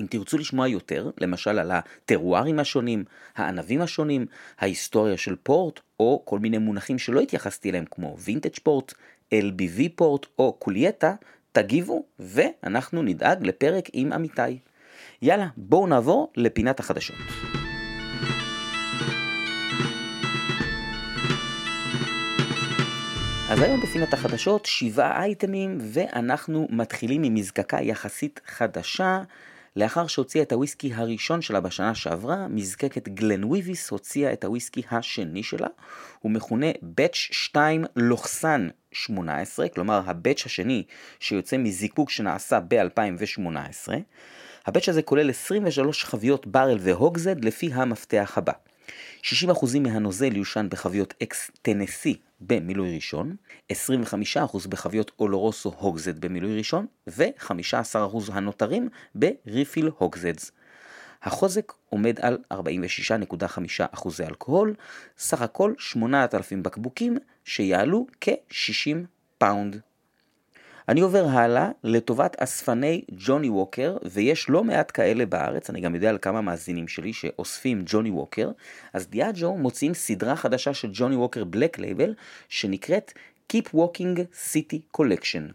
אם 0.00 0.06
תרצו 0.10 0.38
לשמוע 0.38 0.68
יותר, 0.68 1.10
למשל 1.20 1.58
על 1.58 1.70
הטרוארים 1.70 2.58
השונים, 2.58 3.04
הענבים 3.36 3.80
השונים, 3.80 4.26
ההיסטוריה 4.58 5.16
של 5.16 5.36
פורט, 5.42 5.80
או 6.00 6.22
כל 6.24 6.38
מיני 6.38 6.58
מונחים 6.58 6.98
שלא 6.98 7.20
התייחסתי 7.20 7.70
אליהם 7.70 7.84
כמו 7.90 8.16
vintage 8.18 8.58
port, 8.62 8.94
LBV 9.34 9.80
port 9.94 10.26
או 10.38 10.52
colheita, 10.52 11.14
תגיבו 11.52 12.04
ואנחנו 12.18 13.02
נדאג 13.02 13.46
לפרק 13.46 13.88
עם 13.92 14.12
עמיתי. 14.12 14.58
יאללה, 15.22 15.48
בואו 15.56 15.86
נעבור 15.86 16.32
לפינת 16.36 16.80
החדשות. 16.80 17.16
אז 23.50 23.62
היום 23.62 23.80
בפינת 23.80 24.12
החדשות 24.12 24.66
שבעה 24.66 25.22
אייטמים 25.22 25.78
ואנחנו 25.80 26.68
מתחילים 26.70 27.22
עם 27.22 27.34
מזקקה 27.34 27.80
יחסית 27.80 28.40
חדשה. 28.46 29.22
לאחר 29.76 30.06
שהוציאה 30.06 30.44
את 30.44 30.52
הוויסקי 30.52 30.94
הראשון 30.94 31.42
שלה 31.42 31.60
בשנה 31.60 31.94
שעברה, 31.94 32.48
מזקקת 32.48 33.08
גלן 33.08 33.44
וויביס 33.44 33.90
הוציאה 33.90 34.32
את 34.32 34.44
הוויסקי 34.44 34.82
השני 34.90 35.42
שלה. 35.42 35.66
הוא 36.20 36.32
מכונה 36.32 36.70
Batch 36.70 37.16
2 37.32 37.84
לוחסן 37.96 38.68
18, 38.92 39.68
כלומר 39.68 40.02
הבאץ' 40.06 40.46
השני 40.46 40.82
שיוצא 41.20 41.56
מזיקוק 41.56 42.10
שנעשה 42.10 42.60
ב-2018. 42.68 43.92
הבאץ' 44.66 44.88
הזה 44.88 45.02
כולל 45.02 45.30
23 45.30 46.04
חביות 46.04 46.46
ברל 46.46 46.78
והוגזד 46.80 47.44
לפי 47.44 47.70
המפתח 47.72 48.32
הבא. 48.36 48.52
60% 49.22 49.78
מהנוזל 49.80 50.36
יושן 50.36 50.66
בחביות 50.70 51.14
אקס 51.22 51.50
טנסי 51.62 52.16
במילוי 52.40 52.94
ראשון, 52.94 53.36
25% 53.72 53.74
בחביות 54.68 55.12
אולורוסו 55.18 55.72
הוגזד 55.78 56.20
במילוי 56.20 56.58
ראשון, 56.58 56.86
ו-15% 57.06 58.32
הנותרים 58.32 58.88
ב 59.14 59.25
refill 59.25 59.90
hogsheads. 59.98 60.52
החוזק 61.22 61.72
עומד 61.88 62.20
על 62.20 62.38
46.5% 62.52 64.08
אלכוהול, 64.20 64.74
סך 65.18 65.42
הכל 65.42 65.74
8,000 65.78 66.62
בקבוקים 66.62 67.16
שיעלו 67.44 68.06
כ-60 68.20 68.96
פאונד. 69.38 69.80
אני 70.88 71.00
עובר 71.00 71.26
הלאה 71.28 71.70
לטובת 71.84 72.36
אספני 72.38 73.04
ג'וני 73.10 73.48
ווקר, 73.48 73.96
ויש 74.04 74.50
לא 74.50 74.64
מעט 74.64 74.90
כאלה 74.94 75.26
בארץ, 75.26 75.70
אני 75.70 75.80
גם 75.80 75.94
יודע 75.94 76.10
על 76.10 76.18
כמה 76.22 76.40
מאזינים 76.40 76.88
שלי 76.88 77.12
שאוספים 77.12 77.82
ג'וני 77.86 78.10
ווקר, 78.10 78.50
אז 78.92 79.06
דיאג'ו 79.06 79.56
מוציאים 79.56 79.94
סדרה 79.94 80.36
חדשה 80.36 80.74
של 80.74 80.88
ג'וני 80.92 81.16
ווקר 81.16 81.44
בלק 81.44 81.78
לייבל, 81.78 82.14
שנקראת 82.48 83.12
Keep 83.52 83.74
Walking 83.74 84.18
City 84.52 84.98
Collection. 85.00 85.52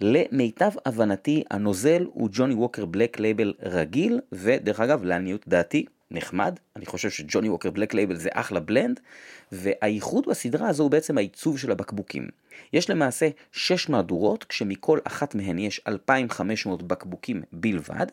למיטב 0.00 0.70
הבנתי 0.86 1.44
הנוזל 1.50 2.06
הוא 2.12 2.28
ג'וני 2.32 2.54
ווקר 2.54 2.84
בלק 2.84 3.20
לייבל 3.20 3.54
רגיל, 3.62 4.20
ודרך 4.32 4.80
אגב 4.80 5.04
לעניות 5.04 5.48
דעתי 5.48 5.84
נחמד, 6.12 6.58
אני 6.76 6.86
חושב 6.86 7.10
שג'וני 7.10 7.48
ווקר 7.48 7.70
בלק 7.70 7.94
לייבל 7.94 8.16
זה 8.16 8.28
אחלה 8.32 8.60
blend, 8.60 9.00
והייחוד 9.52 10.26
בסדרה 10.28 10.68
הזו 10.68 10.82
הוא 10.82 10.90
בעצם 10.90 11.18
העיצוב 11.18 11.58
של 11.58 11.72
הבקבוקים. 11.72 12.28
יש 12.72 12.90
למעשה 12.90 13.28
6 13.52 13.88
מהדורות, 13.88 14.44
כשמכל 14.44 14.98
אחת 15.04 15.34
מהן 15.34 15.58
יש 15.58 15.80
2,500 15.88 16.82
בקבוקים 16.82 17.42
בלבד, 17.52 18.06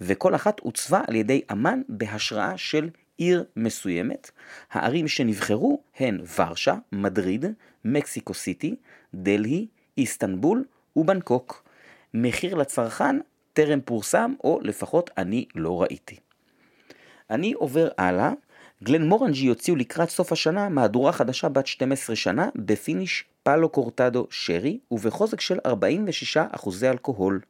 וכל 0.00 0.34
אחת 0.34 0.60
עוצבה 0.60 1.00
על 1.06 1.14
ידי 1.14 1.42
אמן 1.52 1.82
בהשראה 1.88 2.56
של 2.56 2.90
עיר 3.16 3.44
מסוימת. 3.56 4.30
הערים 4.70 5.08
שנבחרו 5.08 5.82
הן 5.96 6.20
ורשה, 6.38 6.74
מדריד, 6.92 7.44
מקסיקו 7.84 8.34
סיטי, 8.34 8.74
דלהי, 9.14 9.66
איסטנבול 9.98 10.64
ובנקוק. 10.96 11.64
מחיר 12.14 12.54
לצרכן 12.54 13.16
טרם 13.52 13.80
פורסם, 13.84 14.34
או 14.44 14.60
לפחות 14.62 15.10
אני 15.18 15.44
לא 15.54 15.82
ראיתי. 15.82 16.16
אני 17.30 17.52
עובר 17.52 17.88
הלאה. 17.98 18.32
גלן 18.84 19.08
מורנג'י 19.08 19.46
יוציאו 19.46 19.76
לקראת 19.76 20.10
סוף 20.10 20.32
השנה 20.32 20.68
מהדורה 20.68 21.12
חדשה 21.12 21.48
בת 21.48 21.66
12 21.66 22.16
שנה 22.16 22.48
ב 22.56 22.66
finish 22.66 23.24
palo 23.42 23.68
cortado 23.68 24.26
שרי 24.30 24.78
ובחוזק 24.90 25.40
של 25.40 25.58
46% 26.36 26.68
אלכוהול. 26.84 27.40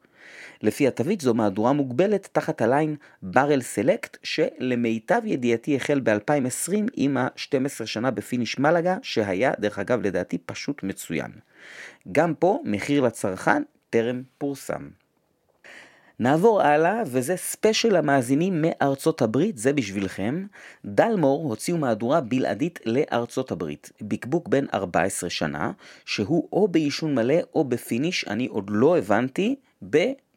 לפי 0.63 0.89
התווית 0.89 1.21
זו 1.21 1.35
מהדורה 1.35 1.73
מוגבלת 1.73 2.29
תחת 2.33 2.63
הליין 2.63 2.97
Barrel 3.23 3.61
Select 3.63 4.17
שלמיטב 4.23 5.21
ידיעתי 5.25 5.77
החל 5.77 6.01
ב-2020 6.01 6.73
עם 6.95 7.17
ה-12 7.17 7.87
שנה 7.87 8.11
ב 8.11 8.18
finish 8.18 8.59
מלאגה 8.59 8.97
שהיה 9.03 9.53
דרך 9.59 9.79
אגב 9.79 10.03
לדעתי 10.03 10.39
פשוט 10.39 10.83
מצוין. 10.83 11.31
גם 12.13 12.35
פה 12.35 12.61
מחיר 12.65 13.01
לצרכן 13.01 13.63
טרם 13.91 14.23
פורסם. 14.39 14.89
נעבור 16.21 16.63
הלאה, 16.63 17.03
וזה 17.07 17.37
special 17.37 17.97
המאזינים 17.97 18.63
מארצות 18.63 19.23
הברית, 19.23 19.59
זה 19.59 19.73
בשבילכם. 19.73 20.47
דלמור 20.85 21.49
הוציאו 21.49 21.79
מהדורה 21.79 22.21
בלעדית 22.21 22.81
לארצות 22.87 23.51
הברית. 23.51 23.93
בקבוק 24.03 24.49
בן 24.49 24.65
14 24.75 25.31
שנה, 25.31 25.73
שהוא 26.05 26.49
או 26.53 26.69
ביישון 26.69 27.15
מלא 27.15 27.35
או 27.55 27.65
ב 27.65 27.73
finish, 27.73 28.29
אני 28.29 28.47
עוד 28.47 28.71
לא 28.71 28.99
הבנתי, 28.99 29.57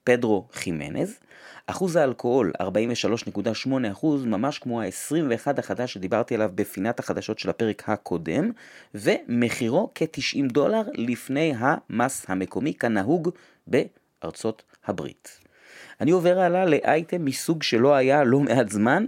פדרו 0.03 0.47
חימנז. 0.53 1.19
אחוז 1.67 1.95
האלכוהול 1.95 2.51
43.8%, 2.61 4.05
ממש 4.25 4.59
כמו 4.59 4.81
ה-21 4.81 5.59
החדש 5.59 5.93
שדיברתי 5.93 6.35
עליו 6.35 6.51
בפינת 6.55 6.99
החדשות 6.99 7.39
של 7.39 7.49
הפרק 7.49 7.89
הקודם, 7.89 8.51
ומחירו 8.95 9.91
כ-90 9.95 10.51
דולר 10.51 10.81
לפני 10.93 11.53
המס 11.57 12.25
המקומי 12.27 12.73
כנהוג 12.73 13.29
בארצות 13.67 14.63
הברית. 14.85 15.50
אני 16.01 16.11
עובר 16.11 16.39
הלאה 16.39 16.65
לאייטם 16.65 17.25
מסוג 17.25 17.63
שלא 17.63 17.95
היה 17.95 18.23
לא 18.23 18.39
מעט 18.39 18.69
זמן. 18.69 19.05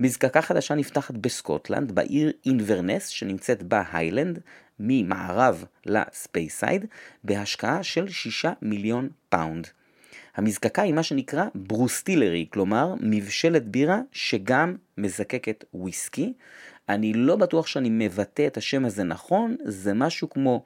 מזקקה 0.00 0.42
חדשה 0.42 0.74
נפתחת 0.74 1.14
בסקוטלנד, 1.14 1.92
בעיר 1.92 2.32
אינברנס, 2.46 3.08
שנמצאת 3.08 3.62
בהיילנד, 3.62 4.38
ממערב 4.80 5.64
לספייסייד, 5.86 6.86
בהשקעה 7.24 7.82
של 7.82 8.08
6 8.08 8.46
מיליון 8.62 9.08
פאונד. 9.28 9.66
המזקקה 10.36 10.82
היא 10.82 10.94
מה 10.94 11.02
שנקרא 11.02 11.44
brewstillery, 11.54 12.46
כלומר 12.52 12.94
מבשלת 13.00 13.68
בירה 13.68 14.00
שגם 14.12 14.76
מזקקת 14.98 15.64
וויסקי. 15.74 16.32
אני 16.88 17.12
לא 17.12 17.36
בטוח 17.36 17.66
שאני 17.66 17.88
מבטא 17.90 18.46
את 18.46 18.56
השם 18.56 18.84
הזה 18.84 19.04
נכון, 19.04 19.56
זה 19.64 19.94
משהו 19.94 20.30
כמו 20.30 20.62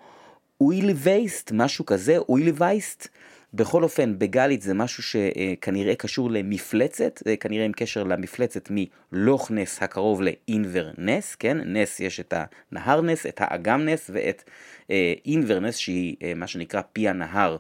אוילי 0.61 0.95
וייסט, 0.97 1.53
משהו 1.53 1.87
כזה, 1.87 2.19
אוילי 2.19 2.53
וייסט. 2.55 3.09
בכל 3.55 3.83
אופן, 3.83 4.19
בגלית 4.19 4.63
זה 4.63 4.75
משהו 4.75 5.03
שכנראה 5.03 5.95
קשור 5.95 6.31
למפלצת, 6.31 7.23
זה 7.25 7.37
כנראה 7.37 7.65
עם 7.65 7.73
קשר 7.73 8.03
למפלצת 8.05 8.69
מלוך 8.71 9.51
נס 9.51 9.83
הקרוב 9.83 10.23
לאינברנס, 10.23 11.35
כן? 11.35 11.59
נס 11.65 12.01
יש 12.01 12.21
את 12.21 12.35
הנהר 12.73 13.01
נס, 13.01 13.27
את 13.27 13.41
האגם 13.41 13.85
נס 13.85 14.11
ואת 14.15 14.43
אה, 14.91 15.15
אינברנס 15.27 15.77
שהיא 15.77 16.17
אה, 16.23 16.35
מה 16.35 16.47
שנקרא 16.47 16.81
פי 16.93 17.09
הנהר, 17.09 17.57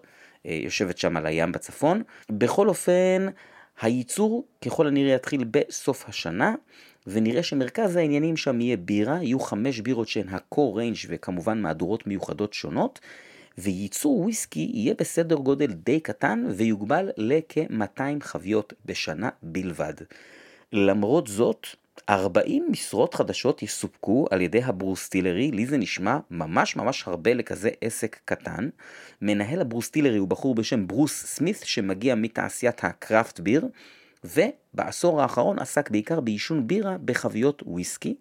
אה, 0.46 0.58
יושבת 0.62 0.98
שם 0.98 1.16
על 1.16 1.26
הים 1.26 1.52
בצפון. 1.52 2.02
בכל 2.30 2.68
אופן, 2.68 3.26
הייצור 3.80 4.44
ככל 4.64 4.86
הנראה 4.86 5.14
יתחיל 5.14 5.44
בסוף 5.50 6.08
השנה. 6.08 6.54
ונראה 7.06 7.42
שמרכז 7.42 7.96
העניינים 7.96 8.36
שם 8.36 8.60
יהיה 8.60 8.76
בירה, 8.76 9.22
יהיו 9.22 9.40
חמש 9.40 9.80
בירות 9.80 10.08
שהן 10.08 10.28
ה-core 10.28 10.76
range 10.76 11.06
וכמובן 11.08 11.60
מהדורות 11.60 12.06
מיוחדות 12.06 12.52
שונות, 12.54 13.00
וייצור 13.58 14.20
וויסקי 14.20 14.70
יהיה 14.74 14.94
בסדר 14.98 15.36
גודל 15.36 15.66
די 15.66 16.00
קטן 16.00 16.44
ויוגבל 16.50 17.10
לכ-200 17.16 18.00
חביות 18.20 18.72
בשנה 18.84 19.28
בלבד. 19.42 19.94
למרות 20.72 21.26
זאת, 21.26 21.66
40 22.08 22.66
משרות 22.70 23.14
חדשות 23.14 23.62
יסופקו 23.62 24.26
על 24.30 24.40
ידי 24.40 24.62
הברוסטילרי, 24.62 25.50
לי 25.50 25.66
זה 25.66 25.76
נשמע 25.76 26.18
ממש 26.30 26.76
ממש 26.76 27.04
הרבה 27.06 27.34
לכזה 27.34 27.70
עסק 27.80 28.18
קטן. 28.24 28.68
מנהל 29.22 29.60
ה 29.60 29.64
brewstillery 29.64 30.16
הוא 30.16 30.28
בחור 30.28 30.54
בשם 30.54 30.86
ברוס 30.86 31.26
סמית 31.26 31.60
שמגיע 31.64 32.14
מתעשיית 32.14 32.84
ה 32.84 32.93
craft 32.93 33.40
beer, 33.40 33.68
ובעשור 34.24 35.22
האחרון 35.22 35.58
עסק 35.58 35.90
בעיקר 35.90 36.20
ביישון 36.20 36.66
בירה 36.66 36.96
בחביות 37.04 37.62
וויסקי. 37.66 38.14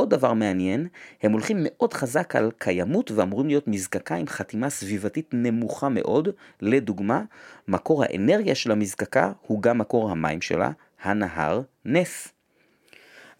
עוד 0.00 0.10
דבר 0.10 0.32
מעניין, 0.32 0.86
הם 1.22 1.32
הולכים 1.32 1.56
מאוד 1.60 1.94
חזק 1.94 2.36
על 2.36 2.50
קיימות 2.58 3.10
ואמורים 3.10 3.46
להיות 3.46 3.68
מזקקה 3.68 4.14
עם 4.14 4.26
חתימה 4.26 4.70
סביבתית 4.70 5.30
נמוכה 5.32 5.88
מאוד. 5.88 6.28
לדוגמה, 6.62 7.22
מקור 7.68 8.04
האנרגיה 8.04 8.54
של 8.54 8.70
המזקקה 8.70 9.32
הוא 9.46 9.62
גם 9.62 9.78
מקור 9.78 10.10
המים 10.10 10.40
שלה, 10.40 10.70
הנהר 11.02 11.60
נס. 11.84 12.28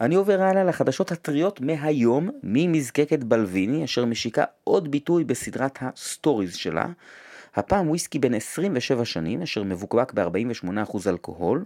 אני 0.01 0.15
עובר 0.15 0.43
הלאה 0.43 0.65
לחדשות 0.65 1.13
הטריות 1.13 1.61
מהיום 1.61 2.31
ממזקקת 2.43 3.25
בלוויני, 3.25 3.85
אשר 3.85 4.05
משיקה 4.05 4.45
עוד 4.65 4.91
ביטוי 4.91 5.25
בסדרת 5.25 5.79
ה 5.81 5.90
stories 5.90 6.55
שלה. 6.55 6.87
הפעם 7.55 7.89
וויסקי 7.89 8.19
בן 8.19 8.35
27 8.35 9.05
שנים, 9.05 9.43
אשר 9.43 9.63
מבוקבק 9.63 10.13
ב-48% 10.13 10.99
אלכוהול. 11.09 11.65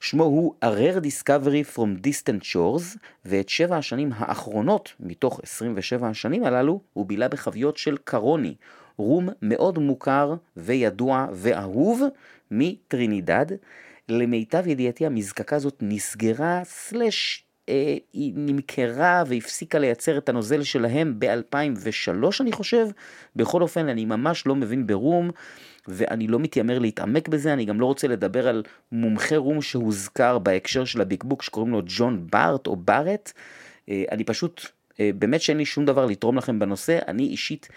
שמו 0.00 0.24
הוא 0.24 0.54
A 0.64 0.66
Rare 0.66 1.04
Discovery 1.04 1.76
from 1.76 2.06
Distant 2.06 2.44
Shores, 2.44 2.98
ואת 3.24 3.48
שבע 3.48 3.76
השנים 3.76 4.10
האחרונות 4.14 4.92
מתוך 5.00 5.40
27 5.42 6.08
השנים 6.08 6.44
הללו 6.44 6.80
הוא 6.92 7.06
בילה 7.06 7.28
בחביות 7.28 7.76
של 7.76 7.96
קרוני, 8.04 8.54
רום 8.96 9.28
מאוד 9.42 9.78
מוכר 9.78 10.34
וידוע 10.56 11.26
ואהוב 11.32 12.02
מטרינידד. 12.50 13.46
למיטב 14.08 14.66
ידיעתי 14.66 15.06
המזקקה 15.06 15.56
הזאת 15.56 15.78
נסגרה 15.82 16.60
סלש 16.64 17.45
היא 18.12 18.32
נמכרה 18.36 19.22
והפסיקה 19.26 19.78
לייצר 19.78 20.18
את 20.18 20.28
הנוזל 20.28 20.62
שלהם 20.62 21.14
ב-2003 21.18 22.10
אני 22.40 22.52
חושב. 22.52 22.86
בכל 23.36 23.62
אופן 23.62 23.88
אני 23.88 24.04
ממש 24.04 24.46
לא 24.46 24.54
מבין 24.54 24.86
ברום. 24.86 25.30
ואני 25.88 26.26
לא 26.26 26.38
מתיימר 26.38 26.78
להתעמק 26.78 27.28
בזה, 27.28 27.52
אני 27.52 27.64
גם 27.64 27.80
לא 27.80 27.86
רוצה 27.86 28.08
לדבר 28.08 28.48
על 28.48 28.62
מומחה 28.92 29.36
רום 29.36 29.62
שהוזכר 29.62 30.38
בהקשר 30.38 30.84
של 30.84 31.00
הביג 31.00 31.24
בוק 31.24 31.42
שקוראים 31.42 31.72
לו 31.72 31.82
ג'ון 31.86 32.26
בארט 32.32 32.66
או 32.66 32.76
בארט. 32.76 33.32
אה, 33.88 34.04
אני 34.10 34.24
פשוט, 34.24 34.66
אה, 35.00 35.10
באמת 35.18 35.40
שאין 35.40 35.58
לי 35.58 35.64
שום 35.64 35.84
דבר 35.84 36.06
לתרום 36.06 36.38
לכם 36.38 36.58
בנושא, 36.58 36.98
אני 37.08 37.22
אישית, 37.22 37.68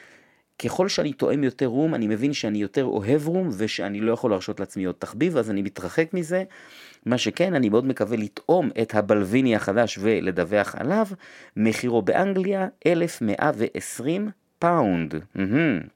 ככל 0.59 0.87
שאני 0.87 1.13
תואם 1.13 1.43
יותר 1.43 1.65
רום, 1.65 1.95
אני 1.95 2.07
מבין 2.07 2.33
שאני 2.33 2.57
יותר 2.57 2.83
אוהב 2.83 3.27
רום 3.27 3.49
ושאני 3.57 4.01
לא 4.01 4.11
יכול 4.11 4.31
להרשות 4.31 4.59
לעצמי 4.59 4.85
עוד 4.85 4.95
תחביב, 4.99 5.37
אז 5.37 5.49
אני 5.49 5.61
מתרחק 5.61 6.13
מזה. 6.13 6.43
מה 7.09 7.17
שכן, 7.17 7.53
אני 7.53 7.69
מאוד 7.69 7.85
מקווה 7.85 8.17
לטעום 8.17 8.69
את 8.81 8.95
הבלוויני 8.95 9.55
החדש 9.55 9.97
ולדווח 10.01 10.75
עליו. 10.75 11.07
מחירו 11.57 12.01
באנגליה 12.01 12.67
1120 12.85 14.29
פאונד. 14.59 15.15
Mm-hmm. 15.15 15.87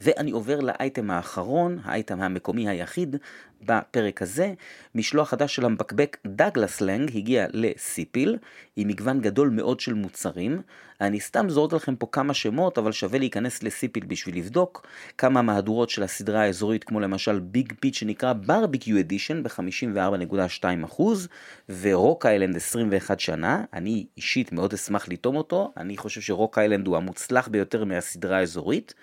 ואני 0.00 0.30
עובר 0.30 0.60
לאייטם 0.60 1.10
האחרון, 1.10 1.78
האייטם 1.84 2.22
המקומי 2.22 2.68
היחיד 2.68 3.16
בפרק 3.62 4.22
הזה. 4.22 4.54
משלוח 4.94 5.28
חדש 5.28 5.54
של 5.54 5.64
המבקבק 5.64 6.16
דאגלס 6.26 6.80
לנג 6.80 7.10
הגיע 7.16 7.46
לסיפיל, 7.52 8.38
עם 8.76 8.88
מגוון 8.88 9.20
גדול 9.20 9.50
מאוד 9.50 9.80
של 9.80 9.94
מוצרים. 9.94 10.62
אני 11.00 11.20
סתם 11.20 11.48
זורק 11.48 11.72
לכם 11.72 11.96
פה 11.96 12.08
כמה 12.12 12.34
שמות, 12.34 12.78
אבל 12.78 12.92
שווה 12.92 13.18
להיכנס 13.18 13.62
לסיפיל 13.62 14.04
בשביל 14.04 14.36
לבדוק. 14.36 14.86
כמה 15.18 15.42
מהדורות 15.42 15.90
של 15.90 16.02
הסדרה 16.02 16.40
האזורית, 16.40 16.84
כמו 16.84 17.00
למשל 17.00 17.38
Big 17.38 17.72
Peat 17.80 17.94
שנקרא 17.94 18.32
barbecue 18.32 18.98
edition 18.98 19.42
ב-54.2%, 19.42 21.02
ורוק 21.80 22.26
איילנד 22.26 22.56
21 22.56 23.20
שנה. 23.20 23.64
אני 23.72 24.06
אישית 24.16 24.52
מאוד 24.52 24.72
אשמח 24.72 25.08
לטעום 25.08 25.36
אותו, 25.36 25.72
אני 25.76 25.96
חושב 25.96 26.20
שרוק 26.20 26.58
איילנד 26.58 26.86
הוא 26.86 26.96
המוצלח 26.96 27.48
ביותר 27.48 27.84
מהסדרה 27.84 28.38
האזורית. 28.38 28.94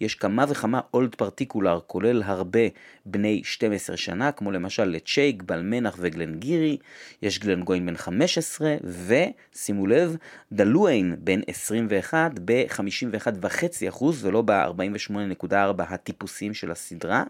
יש 0.00 0.14
כמה 0.14 0.44
וכמה 0.48 0.80
אולד 0.94 1.14
פרטיקולר, 1.14 1.80
כולל 1.86 2.22
הרבה 2.22 2.60
בני 3.06 3.40
12 3.44 3.96
שנה, 4.00 4.32
כמו 4.32 4.50
למשל 4.50 4.84
לצ'ייק, 4.84 5.42
בלמנח 5.42 5.96
וגלנגירי, 5.98 6.76
יש 7.22 7.38
גלנגוין 7.38 7.86
בן 7.86 7.96
15, 7.96 8.76
ושימו 9.06 9.86
לב, 9.86 10.16
דלואיין 10.52 11.16
בן 11.18 11.40
21 11.46 12.32
ב-51.5% 12.44 14.04
ולא 14.20 14.42
ב-48.4 14.42 15.54
הטיפוסים 15.78 16.54
של 16.54 16.70
הסדרה. 16.70 17.24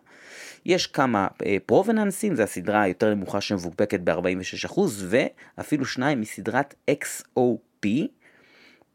יש 0.66 0.86
כמה 0.86 1.28
אה, 1.46 1.56
פרובננסים, 1.66 2.34
זו 2.34 2.42
הסדרה 2.42 2.82
היותר 2.82 3.14
נמוכה 3.14 3.40
שמבוקבקת 3.40 4.00
ב-46%, 4.00 4.80
ואפילו 5.58 5.84
שניים 5.84 6.20
מסדרת 6.20 6.74
XOP. 6.90 7.86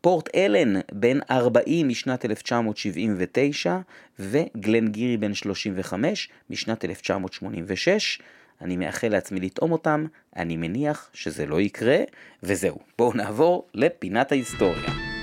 פורט 0.06 0.30
אלן 0.36 0.80
בן 0.92 1.20
40 1.32 1.88
משנת 1.88 2.26
1979 2.26 3.78
וגלן 4.20 4.88
גירי 4.88 5.18
בן 5.18 5.34
35 5.34 6.30
משנת 6.50 6.86
1986. 6.86 8.20
אני 8.62 8.78
מאחל 8.78 9.08
לעצמי 9.08 9.40
לטעום 9.40 9.72
אותם, 9.72 10.06
אני 10.36 10.58
מניח 10.58 11.10
שזה 11.14 11.46
לא 11.46 11.62
יקרה, 11.62 11.98
וזהו. 12.44 12.78
בואו 12.98 13.14
נעבור 13.14 13.68
לפינת 13.74 14.32
ההיסטוריה. 14.32 15.15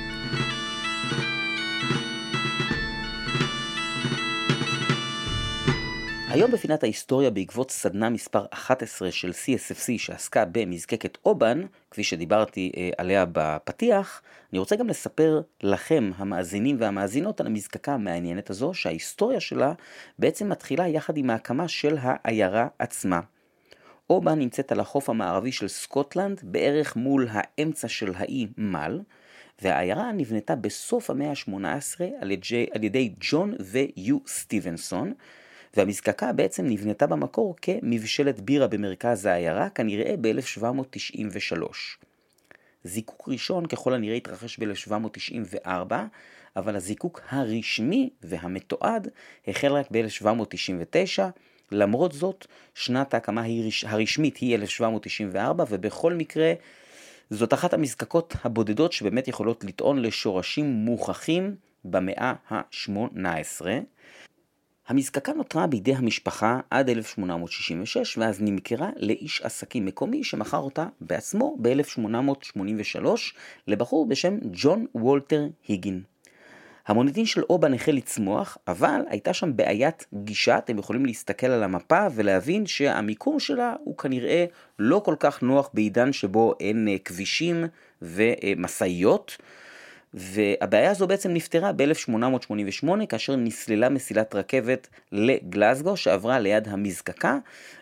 היום 6.33 6.51
בפינת 6.51 6.83
ההיסטוריה 6.83 7.31
בעקבות 7.31 7.71
סדנה 7.71 8.09
מספר 8.09 8.45
11 8.51 9.11
של 9.11 9.31
CSFC 9.31 9.99
שעסקה 9.99 10.45
במזקקת 10.45 11.19
אובן, 11.25 11.63
כפי 11.91 12.05
שדיברתי 12.05 12.73
אה, 12.77 12.91
עליה 12.99 13.25
בפתיח, 13.33 14.23
אני 14.53 14.59
רוצה 14.59 14.77
גם 14.77 14.89
לספר 14.89 15.41
לכם, 15.63 16.11
המאזינים 16.17 16.77
והמאזינות, 16.81 17.41
על 17.41 17.47
המזקקה 17.47 17.93
המעניינת 17.93 18.51
הזו, 18.51 18.75
שההיסטוריה 18.75 19.41
שלה 19.41 19.73
בעצם 20.19 20.49
מתחילה 20.49 20.89
יחד 20.89 21.17
עם 21.17 21.31
ההקמה 21.31 21.69
של 21.69 21.97
העיירה 22.01 22.69
עצמה. 22.79 23.21
אובן 24.11 24.39
נמצאת 24.39 24.73
על 24.73 24.81
החוף 24.81 25.11
המערבי 25.11 25.53
של 25.53 25.69
סקוטלנד, 25.69 26.41
בערך 26.43 26.97
מול 26.97 27.29
האמצע 27.31 27.89
של 27.89 28.13
האי 28.17 28.47
מל, 28.59 29.01
והעיירה 29.63 30.13
נבנתה 30.13 30.57
בסוף 30.57 31.11
המאה 31.11 31.31
ה-18 31.31 32.01
על 32.73 32.85
ידי 32.85 33.15
ג'ון 33.21 33.55
ויו 33.61 34.19
סטיבנסון, 34.27 35.13
והמזקקה 35.77 36.33
בעצם 36.33 36.67
נבנתה 36.67 37.07
במקור 37.07 37.55
כמבשלת 37.63 38.41
בירה 38.41 38.67
במרכז 38.67 39.27
העיירה, 39.27 39.69
כנראה 39.69 40.15
ב-1793. 40.21 41.63
זיקוק 42.85 43.29
ראשון 43.29 43.67
ככל 43.67 43.95
הנראה 43.95 44.17
התרחש 44.17 44.59
ב-1794, 44.59 45.95
אבל 46.57 46.77
הזיקוק 46.77 47.21
הרשמי 47.29 48.11
והמתועד 48.23 49.09
החל 49.49 49.73
רק 49.73 49.87
ב-1799, 49.91 51.23
למרות 51.71 52.13
זאת, 52.13 52.47
שנת 52.75 53.15
ההקמה 53.15 53.43
הרשמית 53.87 54.37
היא 54.37 54.55
1794, 54.55 55.65
ובכל 55.69 56.15
מקרה, 56.15 56.53
זאת 57.31 57.55
אחת 57.55 57.75
המזקקות 57.75 58.37
הבודדות 58.45 58.93
שבאמת 58.93 59.29
יכולות 59.29 59.65
לטעון 59.65 60.03
לשורשים 60.03 60.67
מוכחים 60.67 61.55
במאה 61.85 62.33
ה-18. 62.51 63.67
המזקקה 64.89 65.33
נותרה 65.33 65.67
בידי 65.67 65.95
המשפחה 65.95 66.61
עד 66.71 66.89
1866 66.89 68.19
ואז 68.19 68.43
נמכרה 68.43 68.91
לאיש 68.97 69.43
עסקים 69.43 69.87
מקומי 69.87 70.25
שמכר 70.25 70.59
אותה 70.59 70.87
בעצמו 71.01 71.57
ב-1883 71.61 73.07
לבחור 73.69 74.09
בשם 74.09 74.39
ג'ון 74.53 74.87
וולטר 74.95 75.47
היגין. 75.69 76.03
המוניטין 76.87 77.27
של 77.27 77.43
אובן 77.51 77.75
החל 77.75 77.93
לצמוח, 77.93 78.59
אבל 78.69 79.01
הייתה 79.09 79.35
שם 79.35 79.57
בעיית 79.57 80.07
גישה, 80.15 80.59
אתם 80.59 80.79
יכולים 80.79 81.07
להסתכל 81.07 81.47
על 81.47 81.63
המפה 81.63 82.07
ולהבין 82.15 82.67
שהמיקום 82.67 83.41
שלה 83.41 83.75
הוא 83.85 83.99
כנראה 83.99 84.45
לא 84.79 85.03
כל 85.05 85.15
כך 85.19 85.43
נוח 85.43 85.71
בעידן 85.75 86.13
שבו 86.13 86.55
אין 86.61 86.89
אה, 86.89 86.97
כבישים 87.05 87.65
ומשאיות. 88.03 89.37
והבעיה 90.15 90.91
הזו 90.91 91.07
בעצם 91.07 91.31
נפתרה 91.31 91.73
ב-1888 91.73 93.07
כאשר 93.09 93.37
נסללה 93.37 93.89
מסילת 93.89 94.35
רכבת 94.35 94.89
לגלזגו 95.13 95.97
שעברה 95.97 96.39
ליד 96.39 96.69
המזקקה. 96.69 97.39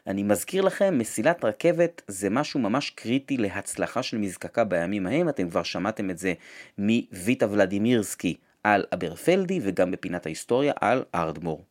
אני 0.07 0.23
מזכיר 0.23 0.63
לכם, 0.63 0.99
מסילת 0.99 1.45
רכבת 1.45 2.03
זה 2.09 2.31
משהו 2.31 2.61
ממש 2.61 2.91
קריטי 2.91 3.37
להצלחה 3.37 4.03
של 4.03 4.19
מזקקה 4.19 4.65
בימים 4.65 5.07
ההם, 5.07 5.29
אתם 5.29 5.51
כבר 5.51 5.63
שמעתם 5.63 6.11
את 6.11 6.19
זה 6.19 6.35
מוויטה 6.79 7.51
ולדימירסקי 7.51 8.37
על 8.65 8.85
אברפלדי 8.95 9.61
וגם 9.63 9.91
בפינת 9.91 10.27
ההיסטוריה 10.27 10.73
על 10.81 11.05
ארדמור. 11.15 11.70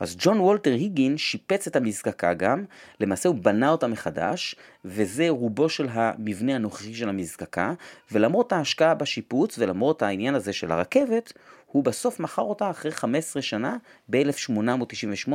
אז 0.00 0.16
ג'ון 0.18 0.40
וולטר 0.40 0.72
היגין 0.72 1.18
שיפץ 1.18 1.66
את 1.66 1.76
המזקקה 1.76 2.34
גם, 2.34 2.64
למעשה 3.00 3.28
הוא 3.28 3.36
בנה 3.36 3.70
אותה 3.70 3.86
מחדש, 3.86 4.56
וזה 4.84 5.28
רובו 5.28 5.68
של 5.68 5.88
המבנה 5.90 6.54
הנוכחי 6.54 6.94
של 6.94 7.08
המזקקה, 7.08 7.72
ולמרות 8.12 8.52
ההשקעה 8.52 8.94
בשיפוץ 8.94 9.58
ולמרות 9.58 10.02
העניין 10.02 10.34
הזה 10.34 10.52
של 10.52 10.72
הרכבת, 10.72 11.32
הוא 11.74 11.84
בסוף 11.84 12.20
מכר 12.20 12.42
אותה 12.42 12.70
אחרי 12.70 12.90
15 12.92 13.42
שנה, 13.42 13.76
ב-1898, 14.10 15.32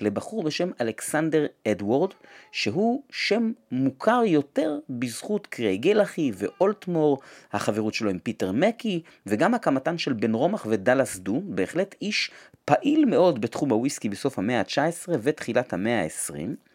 לבחור 0.00 0.42
בשם 0.42 0.70
אלכסנדר 0.80 1.46
אדוורד, 1.68 2.10
שהוא 2.52 3.02
שם 3.10 3.52
מוכר 3.70 4.22
יותר 4.26 4.78
בזכות 4.90 5.46
Craigellachie 5.46 5.82
ו 5.82 6.32
Aultmore, 6.34 7.18
החברות 7.52 7.94
שלו 7.94 8.10
עם 8.10 8.18
פיטר 8.18 8.52
מקי, 8.52 9.02
וגם 9.26 9.54
הקמתן 9.54 9.98
של 9.98 10.12
Benromach 10.12 10.34
ו 10.34 10.66
Dallas 10.70 11.18
Dhu, 11.18 11.42
בהחלט 11.44 11.94
איש 12.02 12.30
פעיל 12.64 13.04
מאוד 13.04 13.40
בתחום 13.40 13.70
הוויסקי 13.70 14.08
בסוף 14.08 14.38
המאה 14.38 14.60
ה-19 14.60 15.08
ותחילת 15.22 15.72
המאה 15.72 16.02
ה-20. 16.02 16.71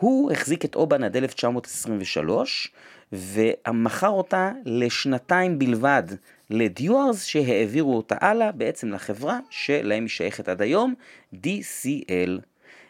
הוא 0.00 0.32
החזיק 0.32 0.64
את 0.64 0.74
אובן 0.74 1.04
עד 1.04 1.16
1923, 1.16 2.72
ומכר 3.12 4.08
אותה 4.08 4.52
לשנתיים 4.64 5.58
בלבד 5.58 6.02
לדיוארס 6.50 7.24
שהעבירו 7.24 7.96
אותה 7.96 8.16
הלאה 8.20 8.52
בעצם 8.52 8.88
לחברה 8.88 9.38
שלהם 9.50 10.02
היא 10.02 10.08
שייכת 10.08 10.48
עד 10.48 10.62
היום, 10.62 10.94
DCL. 11.34 12.40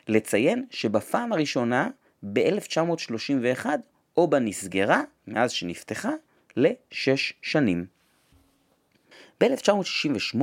לציין 0.08 0.64
שבפעם 0.70 1.32
הראשונה 1.32 1.88
ב-1931 2.22 3.66
אובה 4.16 4.38
נסגרה, 4.38 5.02
מאז 5.28 5.50
שנפתחה, 5.50 6.10
לשש 6.56 7.32
שנים. 7.42 7.86
ב-1968 9.40 10.40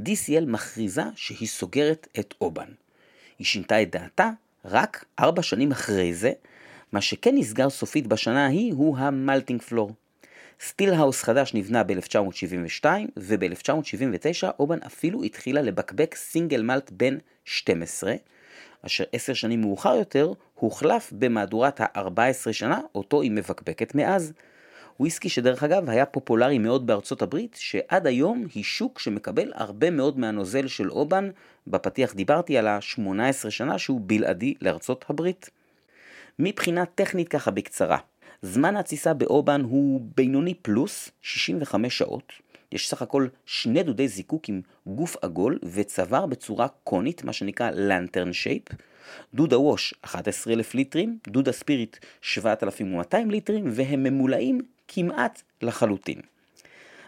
DCL 0.00 0.46
מכריזה 0.46 1.02
שהיא 1.16 1.48
סוגרת 1.48 2.08
את 2.18 2.34
אובן. 2.40 2.68
היא 3.38 3.46
שינתה 3.46 3.82
את 3.82 3.90
דעתה 3.90 4.30
רק 4.64 5.04
ארבע 5.20 5.42
שנים 5.42 5.70
אחרי 5.70 6.14
זה, 6.14 6.32
מה 6.92 7.00
שכן 7.00 7.34
נסגר 7.34 7.70
סופית 7.70 8.06
בשנה 8.06 8.46
ההיא 8.46 8.72
הוא 8.72 8.98
ה 8.98 9.06
malting 9.06 9.62
floor. 9.62 9.90
stillhouse 10.60 11.22
חדש 11.22 11.54
נבנה 11.54 11.82
ב-1972, 11.82 12.84
וב-1979 13.16 14.46
אובן 14.58 14.78
אפילו 14.86 15.22
התחילה 15.22 15.62
לבקבק 15.62 16.14
single 16.14 16.62
malt 16.62 16.90
בן 16.90 17.18
12, 17.44 18.14
אשר 18.82 19.04
עשר 19.12 19.34
שנים 19.34 19.60
מאוחר 19.60 19.94
יותר 19.94 20.32
הוחלף 20.54 21.12
במהדורת 21.12 21.80
ה-14 21.80 22.52
שנה, 22.52 22.80
אותו 22.94 23.22
היא 23.22 23.30
מבקבקת 23.30 23.94
מאז. 23.94 24.32
וויסקי 25.00 25.28
שדרך 25.28 25.62
אגב 25.62 25.90
היה 25.90 26.06
פופולרי 26.06 26.58
מאוד 26.58 26.86
בארצות 26.86 27.22
הברית, 27.22 27.56
שעד 27.60 28.06
היום 28.06 28.46
היא 28.54 28.64
שוק 28.64 28.98
שמקבל 28.98 29.52
הרבה 29.54 29.90
מאוד 29.90 30.18
מהנוזל 30.18 30.66
של 30.66 30.90
אובן, 30.90 31.30
בפתיח 31.66 32.14
דיברתי 32.14 32.58
על 32.58 32.66
ה-18 32.66 33.50
שנה 33.50 33.78
שהוא 33.78 34.00
בלעדי 34.04 34.54
לארצות 34.60 35.04
הברית. 35.08 35.50
מבחינה 36.38 36.86
טכנית 36.86 37.28
ככה 37.28 37.50
בקצרה, 37.50 37.98
זמן 38.42 38.76
התסיסה 38.76 39.14
באובן 39.14 39.60
הוא 39.60 40.00
בינוני 40.14 40.54
פלוס 40.54 41.10
65 41.22 41.98
שעות. 41.98 42.32
יש 42.72 42.88
סך 42.88 43.02
הכל 43.02 43.28
שני 43.46 43.82
דודי 43.82 44.08
זיקוק 44.08 44.48
עם 44.48 44.60
גוף 44.86 45.16
עגול 45.22 45.58
וצוואר 45.62 46.26
בצורה 46.26 46.68
קונית, 46.84 47.24
מה 47.24 47.32
שנקרא 47.32 47.70
לנטרן 47.70 48.32
שייפ. 48.32 48.62
דוד 49.34 49.52
הווש 49.52 49.94
11,000 50.04 50.74
ליטרים, 50.74 51.18
דוד 51.28 51.48
הספיריט 51.48 51.96
7,200 52.20 53.30
ליטרים, 53.30 53.64
והם 53.70 54.02
ממולאים 54.02 54.60
כמעט 54.94 55.42
לחלוטין. 55.62 56.20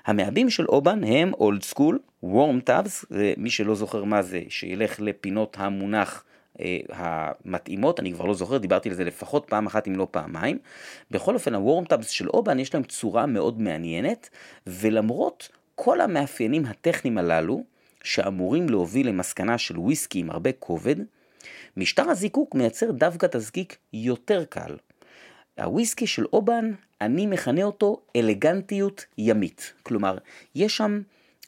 המעבים 0.07 0.51
של 0.51 0.67
אובן 0.67 1.05
הם 1.05 1.35
old 1.35 1.63
school, 1.63 1.99
worm 2.23 2.61
tubs, 2.61 3.05
מי 3.37 3.51
שלא 3.51 3.75
זוכר 3.75 4.05
מה 4.05 4.23
זה, 4.23 4.43
שילך 4.49 5.01
לפינות 5.01 5.57
המונח 5.61 6.25
אה, 6.61 6.79
המתאימות, 6.89 8.01
אני 8.01 8.13
כבר 8.13 8.25
לא 8.25 8.35
זוכר, 8.35 8.59
דיברתי 8.59 8.89
על 8.89 8.95
זה 8.95 9.05
לפחות 9.05 9.45
פעם 9.49 9.67
אחת 9.67 9.89
אם 9.89 9.97
לא 9.97 10.09
פעמיים. 10.11 10.59
בכל 11.11 11.35
אופן, 11.35 11.55
ה 11.55 11.61
worm 11.61 11.85
tubs 11.85 12.09
של 12.09 12.29
אובן 12.29 12.59
יש 12.59 12.75
להם 12.75 12.83
צורה 12.83 13.27
מאוד 13.27 13.61
מעניינת, 13.61 14.31
ולמרות 14.67 15.49
כל 15.75 16.01
המאפיינים 16.01 16.67
הטכניים 16.67 17.19
הללו, 17.19 17.65
שאמורים 18.03 18.69
להוביל 18.69 19.09
למסקנה 19.09 19.59
של 19.59 19.79
וויסקי 19.79 20.19
עם 20.19 20.31
הרבה 20.31 20.53
כובד, 20.53 20.97
משטר 21.77 22.11
הזיקוק 22.11 22.55
מייצר 22.55 22.91
דווקא 22.91 23.27
תזקיק 23.27 23.77
יותר 23.93 24.45
קל. 24.45 24.77
הוויסקי 25.59 26.07
של 26.07 26.25
אובן, 26.33 26.73
אני 27.01 27.27
מכנה 27.27 27.63
אותו 27.63 28.01
אלגנטיות 28.17 29.05
ימית. 29.19 29.73
כלומר, 29.83 30.19
יש 30.55 30.77
שם 30.77 31.01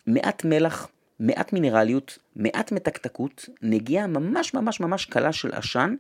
מעט 0.07 0.45
מלח, 0.45 0.89
מעט 1.21 1.53
מינרליות, 1.53 2.19
מעט 2.37 2.73
מתקתקות, 2.73 3.49
נגיעה 3.63 4.07
ממש 4.07 4.55
ממש 4.55 4.81
ממש 4.81 5.05
קלה 5.05 5.33
של 5.33 5.55
עשן, 5.55 5.95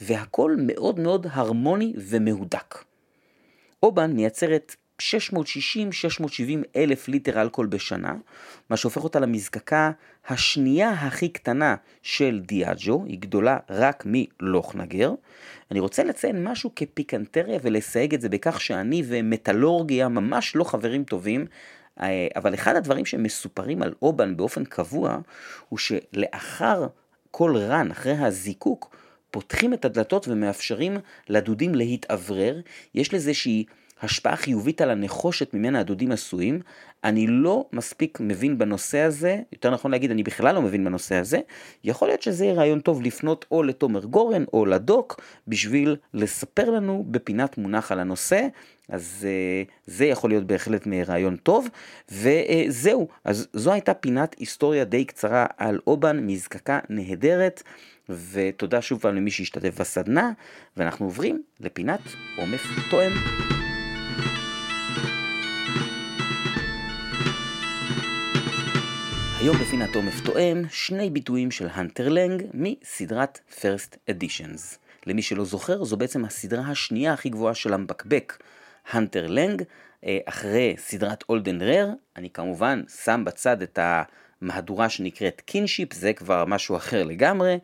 והכל 0.00 0.56
מאוד 0.58 1.00
מאוד 1.00 1.26
הרמוני 1.30 1.92
ומהודק. 1.96 2.84
אובן 3.82 4.12
מייצרת 4.12 4.76
660-670 5.02 5.04
אלף 6.76 7.08
ליטר 7.08 7.42
אלכוהול 7.42 7.68
בשנה, 7.68 8.14
מה 8.70 8.76
שהופך 8.76 9.04
אותה 9.04 9.20
למזקקה 9.20 9.90
השנייה 10.28 10.90
הכי 10.90 11.28
קטנה 11.28 11.76
של 12.02 12.40
דיאג'ו, 12.46 13.04
היא 13.04 13.18
גדולה 13.18 13.58
רק 13.70 14.04
מלוכנגר. 14.06 15.14
אני 15.70 15.80
רוצה 15.80 16.04
לציין 16.04 16.44
משהו 16.44 16.70
כפיקנטריה 16.76 17.58
ולסייג 17.62 18.14
את 18.14 18.20
זה 18.20 18.28
בכך 18.28 18.60
שאני 18.60 19.02
ומטאלורגיה 19.06 20.08
ממש 20.08 20.56
לא 20.56 20.64
חברים 20.64 21.04
טובים. 21.04 21.46
אה, 22.00 22.28
אבל 22.36 22.54
אחד 22.54 22.76
הדברים 22.76 23.04
שמסופרים 23.04 23.82
על 23.82 23.94
אובן 24.02 24.36
באופן 24.36 24.64
קבוע, 24.64 25.18
הוא 25.68 25.78
שלאחר 25.78 26.86
כל 27.30 27.56
רן, 27.56 27.90
אחרי 27.90 28.12
הזיקוק, 28.12 28.96
פותחים 29.30 29.74
את 29.74 29.84
הדלתות 29.84 30.28
ומאפשרים 30.28 30.96
לדודים 31.28 31.74
להתאוורר. 31.74 32.60
יש 32.94 33.14
לזה 33.14 33.34
שהיא 33.34 33.64
השפעה 34.02 34.36
חיובית 34.36 34.80
על 34.80 34.90
הנחושת 34.90 35.54
ממנה 35.54 35.80
הדודים 35.80 36.12
עשויים. 36.12 36.60
אני 37.04 37.26
לא 37.26 37.66
מספיק 37.72 38.18
מבין 38.20 38.58
בנושא 38.58 38.98
הזה, 38.98 39.38
יותר 39.52 39.70
נכון 39.70 39.90
להגיד, 39.90 40.10
אני 40.10 40.22
בכלל 40.22 40.54
לא 40.54 40.62
מבין 40.62 40.84
בנושא 40.84 41.14
הזה. 41.14 41.38
יכול 41.84 42.08
להיות 42.08 42.22
שזה 42.22 42.44
יהיה 42.44 42.54
רעיון 42.54 42.80
טוב 42.80 43.02
לפנות 43.02 43.44
או 43.50 43.62
לתומר 43.62 44.04
גורן 44.04 44.44
או 44.52 44.66
לדוק, 44.66 45.20
בשביל 45.48 45.96
לספר 46.14 46.70
לנו 46.70 47.04
בפינת 47.10 47.58
מונח 47.58 47.92
על 47.92 48.00
הנושא. 48.00 48.46
אז 48.88 49.26
uh, 49.26 49.70
זה 49.86 50.04
יכול 50.04 50.30
להיות 50.30 50.44
בהחלט 50.44 50.86
רעיון 51.06 51.36
טוב. 51.36 51.68
וזהו, 52.12 53.08
אז 53.24 53.48
זו 53.52 53.72
הייתה 53.72 53.94
פינת 53.94 54.36
היסטוריה 54.38 54.84
די 54.84 55.04
קצרה 55.04 55.46
על 55.56 55.80
אובן, 55.86 56.26
מזקקה 56.26 56.78
נהדרת. 56.88 57.62
ותודה 58.32 58.82
שוב 58.82 59.00
פעם 59.00 59.16
למי 59.16 59.30
שהשתתף 59.30 59.80
בסדנה, 59.80 60.30
ואנחנו 60.76 61.06
עוברים 61.06 61.42
לפינת 61.60 62.00
עומף 62.36 62.62
תואם. 62.90 63.12
היום 69.46 69.58
בפינת 69.58 69.94
עומף 69.94 70.20
תואם 70.20 70.62
שני 70.70 71.10
ביטויים 71.10 71.50
של 71.50 71.68
Hunter 71.72 72.08
Laing 72.08 72.42
מסדרת 72.54 73.40
First 73.50 74.10
Editions. 74.10 74.76
למי 75.06 75.22
שלא 75.22 75.44
זוכר, 75.44 75.84
זו 75.84 75.96
בעצם 75.96 76.24
הסדרה 76.24 76.62
השנייה 76.62 77.12
הכי 77.12 77.28
גבוהה 77.28 77.54
של 77.54 77.72
המבקבק, 77.72 78.42
Hunter 78.90 79.26
Laing, 79.26 79.62
אה, 80.04 80.18
אחרי 80.24 80.74
סדרת 80.78 81.24
Old 81.28 81.45
and 81.45 81.62
Rare. 81.62 81.88
אני 82.16 82.30
כמובן 82.30 82.82
שם 83.04 83.22
בצד 83.26 83.62
את 83.62 83.78
המהדורה 83.82 84.88
שנקראת 84.88 85.40
Kinship, 85.40 85.92
זה 85.92 86.12
כבר 86.12 86.44
משהו 86.44 86.76
אחר 86.76 87.04
לגמרי. 87.04 87.58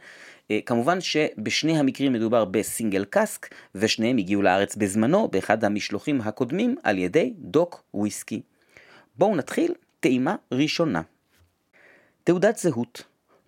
אה, 0.51 0.59
כמובן 0.66 1.01
שבשני 1.01 1.79
המקרים 1.79 2.12
מדובר 2.12 2.45
ב 2.44 2.53
single 2.53 3.05
cask, 3.05 3.55
ושניהם 3.75 4.18
הגיעו 4.18 4.42
לארץ 4.42 4.77
בזמנו, 4.77 5.29
באחד 5.29 5.64
המשלוחים 5.64 6.21
הקודמים, 6.21 6.77
על 6.83 6.99
ידי 6.99 7.33
דוק 7.38 7.83
וויסקי. 7.95 8.42
בואו 9.18 9.37
נתחיל, 9.37 9.75
טעימה 10.01 10.37
ראשונה. 10.53 11.03
תעודת 12.24 12.56
זהות, 12.56 13.02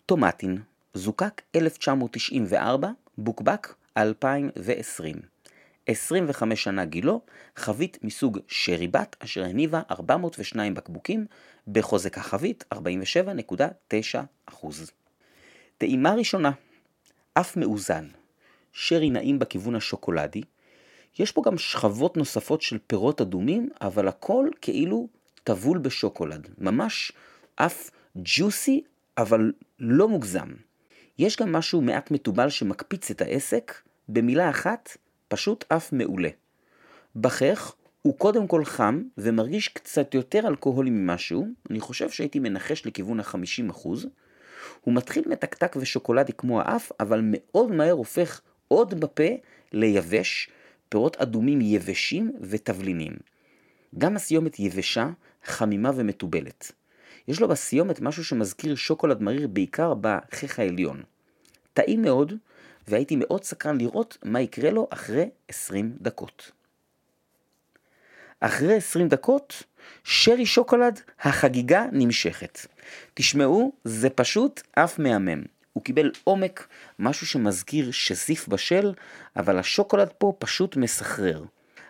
טומטין, 0.07 0.59
זוקק 0.95 1.43
1994, 1.57 2.91
בוקבק 3.19 3.75
2020. 3.97 5.17
25 5.87 6.65
שנה 6.65 6.85
גילו, 6.85 7.21
חבית 7.57 7.99
מסוג 8.03 8.39
שרי 8.49 8.89
בת, 8.89 9.17
אשר 9.19 9.45
הניבה 9.45 9.83
402 9.91 10.75
בקבוקים, 10.75 11.27
בחוזק 11.69 12.19
החבית 12.19 12.65
47.9%. 12.75 14.67
טעימה 15.79 16.15
ראשונה, 16.15 16.51
אף 17.35 17.57
מאוזן, 17.57 18.09
שרי 18.73 19.11
נעים 19.11 19.39
בכיוון 19.39 19.75
השוקולדי, 19.75 20.43
יש 21.19 21.33
פה 21.33 21.43
גם 21.47 21.59
שכבות 21.59 22.17
נוספות 22.17 22.63
של 22.63 22.79
פירות 22.87 23.21
אדומים, 23.21 23.69
אבל 23.81 24.09
הכל 24.09 24.49
כאילו 24.61 25.09
טבול 25.45 25.79
בשוקולד, 25.79 26.49
ממש 26.59 27.13
אף 27.57 27.91
ג'וסי, 28.17 28.83
אבל 29.19 29.53
לא 29.79 30.09
מוגזם. 30.09 30.49
יש 31.19 31.37
גם 31.37 31.53
משהו 31.53 31.81
מעט 31.81 32.11
מתובל 32.11 32.49
שמקפיץ 32.49 33.11
את 33.11 33.21
העסק, 33.21 33.75
במילה 34.09 34.51
אחת, 34.51 34.97
פשוט 35.29 35.65
אף 35.69 35.93
מעולה. 35.93 36.29
בכך 37.17 37.75
הוא 38.03 38.19
קודם 38.19 38.47
כל 38.47 38.65
חם 38.65 39.03
ומרגיש 39.19 39.69
קצת 39.69 40.15
יותר 40.15 40.49
אלכוהולי 40.49 40.91
ממשהו, 40.91 41.47
אני 41.71 41.81
חושב 41.81 42.11
שהייתי 42.11 42.39
מנחש 42.39 42.87
לכיוון 42.87 43.21
ה-50%. 43.21 43.89
הוא 44.81 44.95
מתחיל 44.95 45.25
מתקתק 45.27 45.77
ושוקולדי 45.81 46.33
כמו 46.33 46.61
האף, 46.61 46.93
אבל 47.01 47.21
מאוד 47.25 47.73
מהר 47.73 47.93
הופך 47.93 48.41
עוד 48.69 49.01
בפה 49.01 49.29
ליבש, 49.73 50.49
פירות 50.89 51.17
אדומים 51.17 51.61
יבשים 51.61 52.33
ותבלינים. 52.41 53.13
גם 53.99 54.17
הסיומת 54.17 54.61
יבשה, 54.61 55.11
חמימה 55.45 55.91
ומתובלת. 55.95 56.73
יש 57.29 57.41
לו 57.41 57.49
בסיומת 57.49 58.01
משהו 58.01 58.25
שמזכיר 58.25 58.75
שוקולד 58.75 59.23
מריר 59.23 59.49
בעיקר 59.49 59.95
בחיך 60.01 60.59
העליון. 60.59 61.03
טעים 61.75 62.03
מאוד, 62.03 62.33
והייתי 62.89 63.17
מאוד 63.17 63.45
סקרן 63.45 63.79
לראות 63.79 64.19
מה 64.25 64.41
יקרה 64.41 64.71
לו 64.71 64.89
אחרי 64.91 65.31
20 65.49 65.97
דקות. 66.01 66.53
אחרי 68.41 68.77
20 68.77 69.09
דקות, 69.09 69.63
שרי 70.05 70.47
שוקולד, 70.47 71.01
החגיגה 71.21 71.85
נמשכת. 71.93 72.59
תשמעו, 73.15 73.73
זה 73.85 74.11
פשוט 74.11 74.63
אף 74.75 74.99
מהמם. 74.99 75.43
הוא 75.73 75.83
קיבל 75.83 76.11
עומק, 76.25 76.69
משהו 76.99 77.27
שמזכיר 77.27 77.91
שזיף 77.91 78.49
בשל, 78.49 78.93
אבל 79.37 79.59
השוקולד 79.59 80.09
פה 80.19 80.33
פשוט 80.39 80.77
מסחרר. 80.77 81.45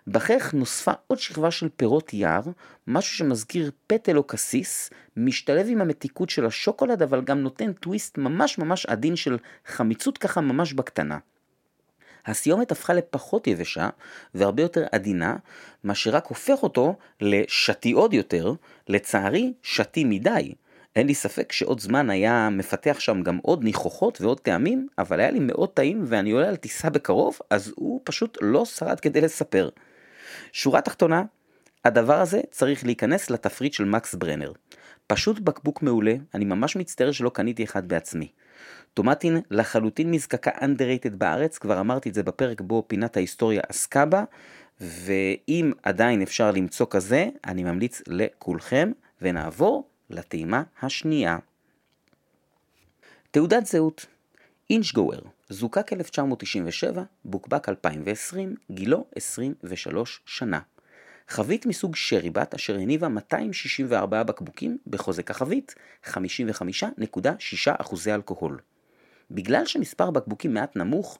בכך 0.06 0.54
נוספה 0.54 0.92
עוד 1.06 1.18
שכבה 1.18 1.50
של 1.50 1.68
פירות 1.76 2.14
יער, 2.14 2.42
משהו 2.86 3.16
שמזכיר 3.16 3.70
פטל 3.86 4.16
או 4.16 4.22
קסיס, 4.22 4.90
משתלב 5.16 5.66
עם 5.68 5.80
המתיקות 5.80 6.30
של 6.30 6.46
השוקולד, 6.46 7.02
אבל 7.02 7.20
גם 7.20 7.40
נותן 7.40 7.72
טוויסט 7.72 8.18
ממש 8.18 8.58
ממש 8.58 8.86
עדין 8.86 9.16
של 9.16 9.38
חמיצות 9.66 10.18
ככה 10.18 10.40
ממש 10.40 10.72
בקטנה. 10.72 11.18
הסיומת 12.26 12.72
הפכה 12.72 12.94
לפחות 12.94 13.46
יבשה 13.46 13.88
והרבה 14.34 14.62
יותר 14.62 14.84
עדינה, 14.92 15.36
מה 15.84 15.94
שרק 15.94 16.26
הופך 16.26 16.62
אותו 16.62 16.96
לשתי 17.20 17.92
עוד 17.92 18.14
יותר, 18.14 18.52
לצערי 18.88 19.52
שתי 19.62 20.04
מדי. 20.04 20.54
אין 20.96 21.06
לי 21.06 21.14
ספק 21.14 21.52
שעוד 21.52 21.80
זמן 21.80 22.10
היה 22.10 22.48
מפתח 22.52 22.96
שם 23.00 23.22
גם 23.22 23.38
עוד 23.42 23.64
ניחוחות 23.64 24.20
ועוד 24.20 24.40
טעמים, 24.40 24.88
אבל 24.98 25.20
היה 25.20 25.30
לי 25.30 25.40
מאוד 25.40 25.68
טעים 25.68 26.04
ואני 26.06 26.30
עולה 26.30 26.48
על 26.48 26.56
טיסה 26.56 26.90
בקרוב, 26.90 27.38
אז 27.50 27.72
הוא 27.76 28.00
פשוט 28.04 28.38
לא 28.40 28.64
שרד 28.64 29.00
כדי 29.00 29.20
לספר. 29.20 29.68
שורה 30.52 30.80
תחתונה, 30.80 31.22
הדבר 31.84 32.20
הזה 32.20 32.40
צריך 32.50 32.84
להיכנס 32.84 33.30
לתפריט 33.30 33.72
של 33.72 33.84
מקס 33.84 34.14
ברנר. 34.14 34.52
פשוט 35.06 35.38
בקבוק 35.38 35.82
מעולה, 35.82 36.14
אני 36.34 36.44
ממש 36.44 36.76
מצטער 36.76 37.12
שלא 37.12 37.30
קניתי 37.30 37.64
אחד 37.64 37.88
בעצמי. 37.88 38.28
טומטין 38.94 39.40
לחלוטין 39.50 40.10
מזקקה 40.10 40.50
underrated 40.50 41.16
בארץ, 41.18 41.58
כבר 41.58 41.80
אמרתי 41.80 42.08
את 42.08 42.14
זה 42.14 42.22
בפרק 42.22 42.60
בו 42.60 42.84
פינת 42.86 43.16
ההיסטוריה 43.16 43.62
עסקה 43.68 44.06
בה, 44.06 44.24
ואם 44.80 45.72
עדיין 45.82 46.22
אפשר 46.22 46.50
למצוא 46.50 46.86
כזה, 46.90 47.28
אני 47.44 47.64
ממליץ 47.64 48.02
לכולכם, 48.06 48.92
ונעבור 49.22 49.88
לטעימה 50.10 50.62
השנייה. 50.82 51.38
תעודת 53.30 53.66
זהות 53.66 54.06
אינשגוור, 54.70 55.20
זוקק 55.48 55.92
1997, 55.92 57.02
בוקבק 57.24 57.68
2020, 57.68 58.54
גילו 58.70 59.07
23 59.14 60.22
שנה. 60.26 60.61
חבית 61.28 61.66
מסוג 61.66 61.96
שרי 61.96 62.30
בת 62.30 62.54
אשר 62.54 62.74
הניבה 62.74 63.09
264 63.09 64.22
בקבוקים 64.22 64.78
בחוזק 64.87 65.30
החבית, 65.30 65.74
55.6% 66.04 66.11
אלכוהול. 68.09 68.59
בגלל 69.30 69.66
שמספר 69.66 70.11
בקבוקים 70.11 70.54
מעט 70.54 70.76
נמוך, 70.76 71.18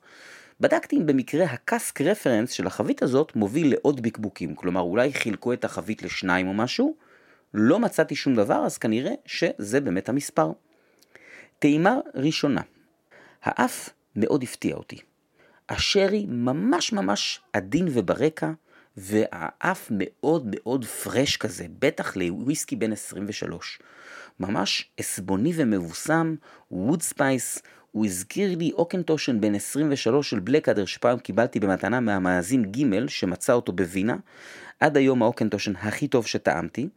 בדקתי 0.61 0.97
אם 0.97 1.07
במקרה 1.07 1.45
הקאסק 1.45 2.01
רפרנס 2.01 2.51
של 2.51 2.67
החבית 2.67 3.03
הזאת 3.03 3.37
מוביל 3.37 3.71
לעוד 3.71 4.03
בקבוקים, 4.03 4.55
כלומר 4.55 4.81
אולי 4.81 5.13
חילקו 5.13 5.53
את 5.53 5.65
החבית 5.65 6.03
לשניים 6.03 6.49
או 6.49 6.55
משהו, 6.55 6.97
לא 7.55 7.79
מצאתי 7.79 8.15
שום 8.15 8.35
דבר, 8.35 8.67
אז 8.67 8.79
כנראה 8.79 9.13
שזה 9.27 9.81
באמת 9.81 10.09
המספר. 10.09 10.53
טעימה 11.59 11.99
ראשונה, 12.15 12.61
האף 13.43 13.91
מאוד 14.17 14.43
הפתיע 14.43 14.75
אותי. 14.77 14.99
השרי 15.69 16.27
ממש 16.29 16.93
ממש 16.93 17.41
עדין 17.53 17.89
וברקע, 17.91 18.53
והאף 18.97 19.89
מאוד 19.91 20.47
מאוד 20.51 20.85
פרש 20.85 21.37
כזה, 21.37 21.67
בטח 21.79 22.17
לוויסקי 22.17 22.77
בן 22.77 22.93
23. 22.93 23.79
ממש 24.41 24.91
עסבוני 24.97 25.53
ומבוסם, 25.57 26.35
wood 26.71 27.03
spice, 27.03 27.63
הוא 27.93 28.07
הזכיר 28.07 28.59
לי 28.59 28.73
Auchentoshan 28.73 29.41
בן 29.41 29.55
23 29.55 30.31
של 30.31 30.39
Blackadder 30.39 30.85
שפעם 30.85 31.19
קיבלתי 31.19 31.61
במתנה 31.61 32.01
מהמאזין 32.01 32.73
ג' 32.73 33.07
שמצא 33.09 33.53
אותו 33.53 33.73
בווינה, 33.73 34.17
עד 34.81 34.97
היום 34.97 35.23
ה 35.23 35.27
Auchentoshan 35.27 35.77
הכי 35.77 36.09
טוב 36.09 36.27
שטעמתי, 36.27 36.89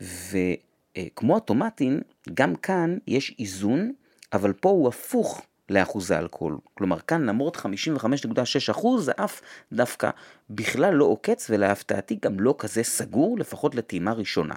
וכמו 0.00 1.36
ה 1.36 1.43
Tomatin, 1.43 2.00
גם 2.34 2.56
כאן 2.56 2.98
יש 3.06 3.34
איזון, 3.38 3.92
אבל 4.32 4.52
פה 4.52 4.68
הוא 4.68 4.88
הפוך 4.88 5.46
לאחוז 5.70 6.10
האלכוהול. 6.10 6.58
כלומר, 6.74 6.98
כאן 6.98 7.26
למרות 7.28 7.56
55.6 7.56 8.70
אחוז, 8.70 9.08
האף 9.08 9.40
דווקא 9.72 10.10
בכלל 10.50 10.94
לא 10.94 11.04
עוקץ, 11.04 11.46
ולהפתעתי 11.50 12.18
גם 12.22 12.40
לא 12.40 12.54
כזה 12.58 12.82
סגור, 12.82 13.38
לפחות 13.38 13.74
לטעימה 13.74 14.12
ראשונה. 14.12 14.54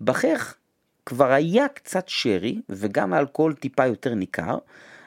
בכך 0.00 0.54
כבר 1.06 1.32
היה 1.32 1.68
קצת 1.68 2.04
שרי, 2.08 2.60
וגם 2.68 3.12
האלכוהול 3.12 3.54
טיפה 3.54 3.86
יותר 3.86 4.14
ניכר, 4.14 4.58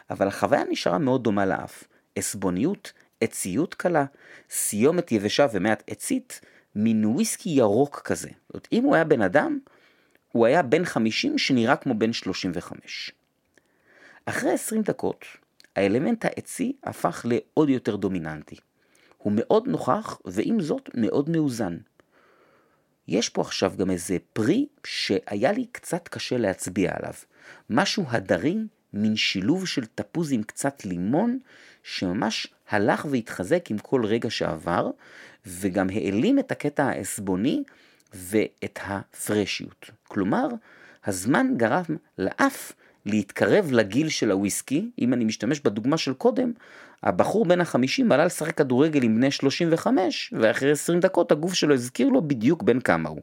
אבל 0.09 0.27
החוויה 0.27 0.63
נשארה 0.69 0.97
מאוד 0.97 1.23
דומה 1.23 1.45
לאף. 1.45 1.83
עסבוניות, 2.15 2.93
עציות 3.21 3.73
קלה, 3.73 4.05
סיומת 4.49 5.11
יבשה 5.11 5.47
ומעט 5.51 5.83
עצית, 5.87 6.41
מין 6.75 7.05
וויסקי 7.05 7.49
ירוק 7.49 8.01
כזה. 8.05 8.29
זאת 8.29 8.53
אומרת, 8.53 8.67
אם 8.71 8.83
הוא 8.83 8.95
היה 8.95 9.03
בן 9.03 9.21
אדם, 9.21 9.59
הוא 10.31 10.45
היה 10.45 10.61
בן 10.61 10.85
50 10.85 11.37
שנראה 11.37 11.75
כמו 11.75 11.93
בן 11.93 12.13
35. 12.13 13.11
אחרי 14.25 14.51
20 14.51 14.81
דקות, 14.81 15.25
האלמנט 15.75 16.25
העצי 16.25 16.73
הפך 16.83 17.25
לעוד 17.29 17.69
יותר 17.69 17.95
דומיננטי. 17.95 18.55
הוא 19.17 19.33
מאוד 19.35 19.67
נוכח, 19.67 20.19
ועם 20.25 20.61
זאת 20.61 20.89
מאוד 20.93 21.29
מאוזן. 21.29 21.77
יש 23.07 23.29
פה 23.29 23.41
עכשיו 23.41 23.73
גם 23.77 23.91
איזה 23.91 24.17
פרי 24.33 24.65
שהיה 24.83 25.51
לי 25.51 25.65
קצת 25.71 26.07
קשה 26.07 26.37
להצביע 26.37 26.91
עליו. 26.95 27.13
משהו 27.69 28.05
הדרי, 28.07 28.57
מין 28.93 29.15
שילוב 29.15 29.67
של 29.67 29.85
תפוז 29.85 30.31
עם 30.31 30.43
קצת 30.43 30.85
לימון, 30.85 31.39
שממש 31.83 32.47
הלך 32.69 33.05
והתחזק 33.11 33.71
עם 33.71 33.77
כל 33.77 34.05
רגע 34.05 34.29
שעבר, 34.29 34.89
וגם 35.45 35.89
העלים 35.89 36.39
את 36.39 36.51
הקטע 36.51 36.85
העסבוני 36.85 37.63
ואת 38.13 38.79
הפרשיות. 38.85 39.89
כלומר, 40.07 40.47
הזמן 41.05 41.47
גרם 41.57 41.83
לאף 42.17 42.73
להתקרב 43.05 43.71
לגיל 43.71 44.09
של 44.09 44.31
הוויסקי, 44.31 44.89
אם 44.99 45.13
אני 45.13 45.25
משתמש 45.25 45.59
בדוגמה 45.59 45.97
של 45.97 46.13
קודם, 46.13 46.51
הבחור 47.03 47.45
בן 47.45 47.61
החמישים 47.61 48.11
עלה 48.11 48.25
לשחק 48.25 48.57
כדורגל 48.57 49.03
עם 49.03 49.15
בני 49.15 49.31
35, 49.31 50.33
ואחרי 50.39 50.71
20 50.71 50.99
דקות 50.99 51.31
הגוף 51.31 51.53
שלו 51.53 51.73
הזכיר 51.73 52.09
לו 52.09 52.27
בדיוק 52.27 52.63
בן 52.63 52.79
כמה 52.79 53.09
הוא. 53.09 53.21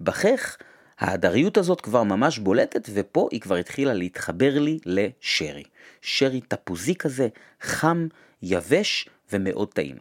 בכך, 0.00 0.56
ההדריות 0.98 1.56
הזאת 1.56 1.80
כבר 1.80 2.02
ממש 2.02 2.38
בולטת, 2.38 2.88
ופה 2.94 3.28
היא 3.30 3.40
כבר 3.40 3.56
התחילה 3.56 3.94
להתחבר 3.94 4.58
לי 4.58 4.78
לשרי. 4.86 5.64
שרי 6.00 6.40
תפוזי 6.40 6.94
כזה, 6.94 7.28
חם, 7.60 8.08
יבש 8.42 9.08
ומאוד 9.32 9.68
טעים. 9.74 9.96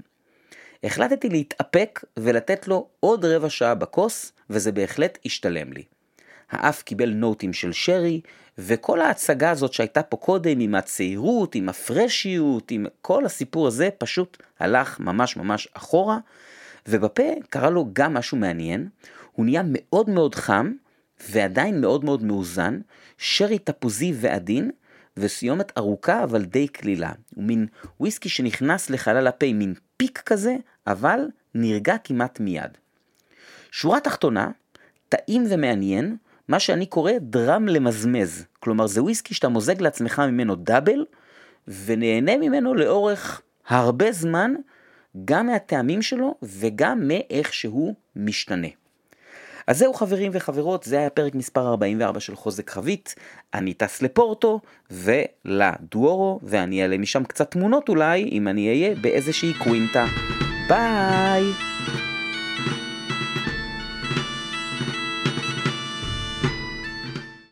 החלטתי 0.83 1.29
להתאפק 1.29 2.03
ולתת 2.17 2.67
לו 2.67 2.87
עוד 2.99 3.25
רבע 3.25 3.49
שעה 3.49 3.75
בכוס, 3.75 4.33
וזה 4.49 4.71
בהחלט 4.71 5.17
השתלם 5.25 5.73
לי. 5.73 5.83
האף 6.51 6.83
קיבל 6.83 7.09
נוטים 7.09 7.53
של 7.53 7.71
שרי, 7.71 8.21
וכל 8.57 9.01
ההצגה 9.01 9.51
הזאת 9.51 9.73
שהייתה 9.73 10.03
פה 10.03 10.17
קודם 10.17 10.59
עם 10.59 10.75
הצעירות, 10.75 11.55
עם 11.55 11.69
הפרשיות, 11.69 12.71
עם 12.71 12.85
כל 13.01 13.25
הסיפור 13.25 13.67
הזה, 13.67 13.89
פשוט 13.97 14.37
הלך 14.59 14.99
ממש 14.99 15.37
ממש 15.37 15.67
אחורה, 15.73 16.17
ובפה 16.87 17.23
קרה 17.49 17.69
לו 17.69 17.85
גם 17.93 18.13
משהו 18.13 18.37
מעניין, 18.37 18.89
הוא 19.31 19.45
נהיה 19.45 19.61
מאוד 19.65 20.09
מאוד 20.09 20.35
חם, 20.35 20.71
ועדיין 21.29 21.81
מאוד 21.81 22.05
מאוד 22.05 22.23
מאוזן, 22.23 22.79
שרי 23.17 23.59
תפוזי 23.59 24.13
ועדין, 24.15 24.71
וסיומת 25.17 25.77
ארוכה 25.77 26.23
אבל 26.23 26.45
די 26.45 26.67
קלילה. 26.67 27.11
הוא 27.35 27.43
מין 27.43 27.67
וויסקי 27.99 28.29
שנכנס 28.29 28.89
לחלל 28.89 29.27
הפה, 29.27 29.53
מין 29.53 29.73
פיק 29.97 30.21
כזה, 30.25 30.55
אבל 30.87 31.19
נרגע 31.55 31.95
כמעט 32.03 32.39
מיד. 32.39 32.77
שורה 33.71 33.99
תחתונה, 33.99 34.51
טעים 35.09 35.45
ומעניין, 35.49 36.17
מה 36.49 36.59
שאני 36.59 36.85
קורא 36.85 37.11
דרם 37.21 37.67
למזמז. 37.67 38.45
כלומר 38.59 38.87
זה 38.87 39.03
וויסקי 39.03 39.33
שאתה 39.33 39.49
מוזג 39.49 39.81
לעצמך 39.81 40.19
ממנו 40.19 40.55
דאבל, 40.55 41.05
ונהנה 41.67 42.37
ממנו 42.37 42.73
לאורך 42.73 43.41
הרבה 43.67 44.11
זמן, 44.11 44.53
גם 45.25 45.47
מהטעמים 45.47 46.01
שלו 46.01 46.35
וגם 46.43 47.07
מאיך 47.07 47.53
שהוא 47.53 47.95
משתנה. 48.15 48.67
אז 49.67 49.77
זהו 49.77 49.93
חברים 49.93 50.31
וחברות, 50.35 50.83
זה 50.83 50.99
היה 50.99 51.09
פרק 51.09 51.35
מספר 51.35 51.67
44 51.67 52.19
של 52.19 52.35
חוזק 52.35 52.69
חבית. 52.69 53.15
אני 53.53 53.73
טס 53.73 54.01
לפורטו 54.01 54.59
ולדוארו, 54.91 56.39
ואני 56.43 56.81
אעלה 56.81 56.97
משם 56.97 57.23
קצת 57.23 57.51
תמונות 57.51 57.89
אולי, 57.89 58.29
אם 58.31 58.47
אני 58.47 58.69
אהיה 58.69 58.95
באיזושהי 58.95 59.53
קווינטה. 59.53 60.05
ביי! 60.67 61.43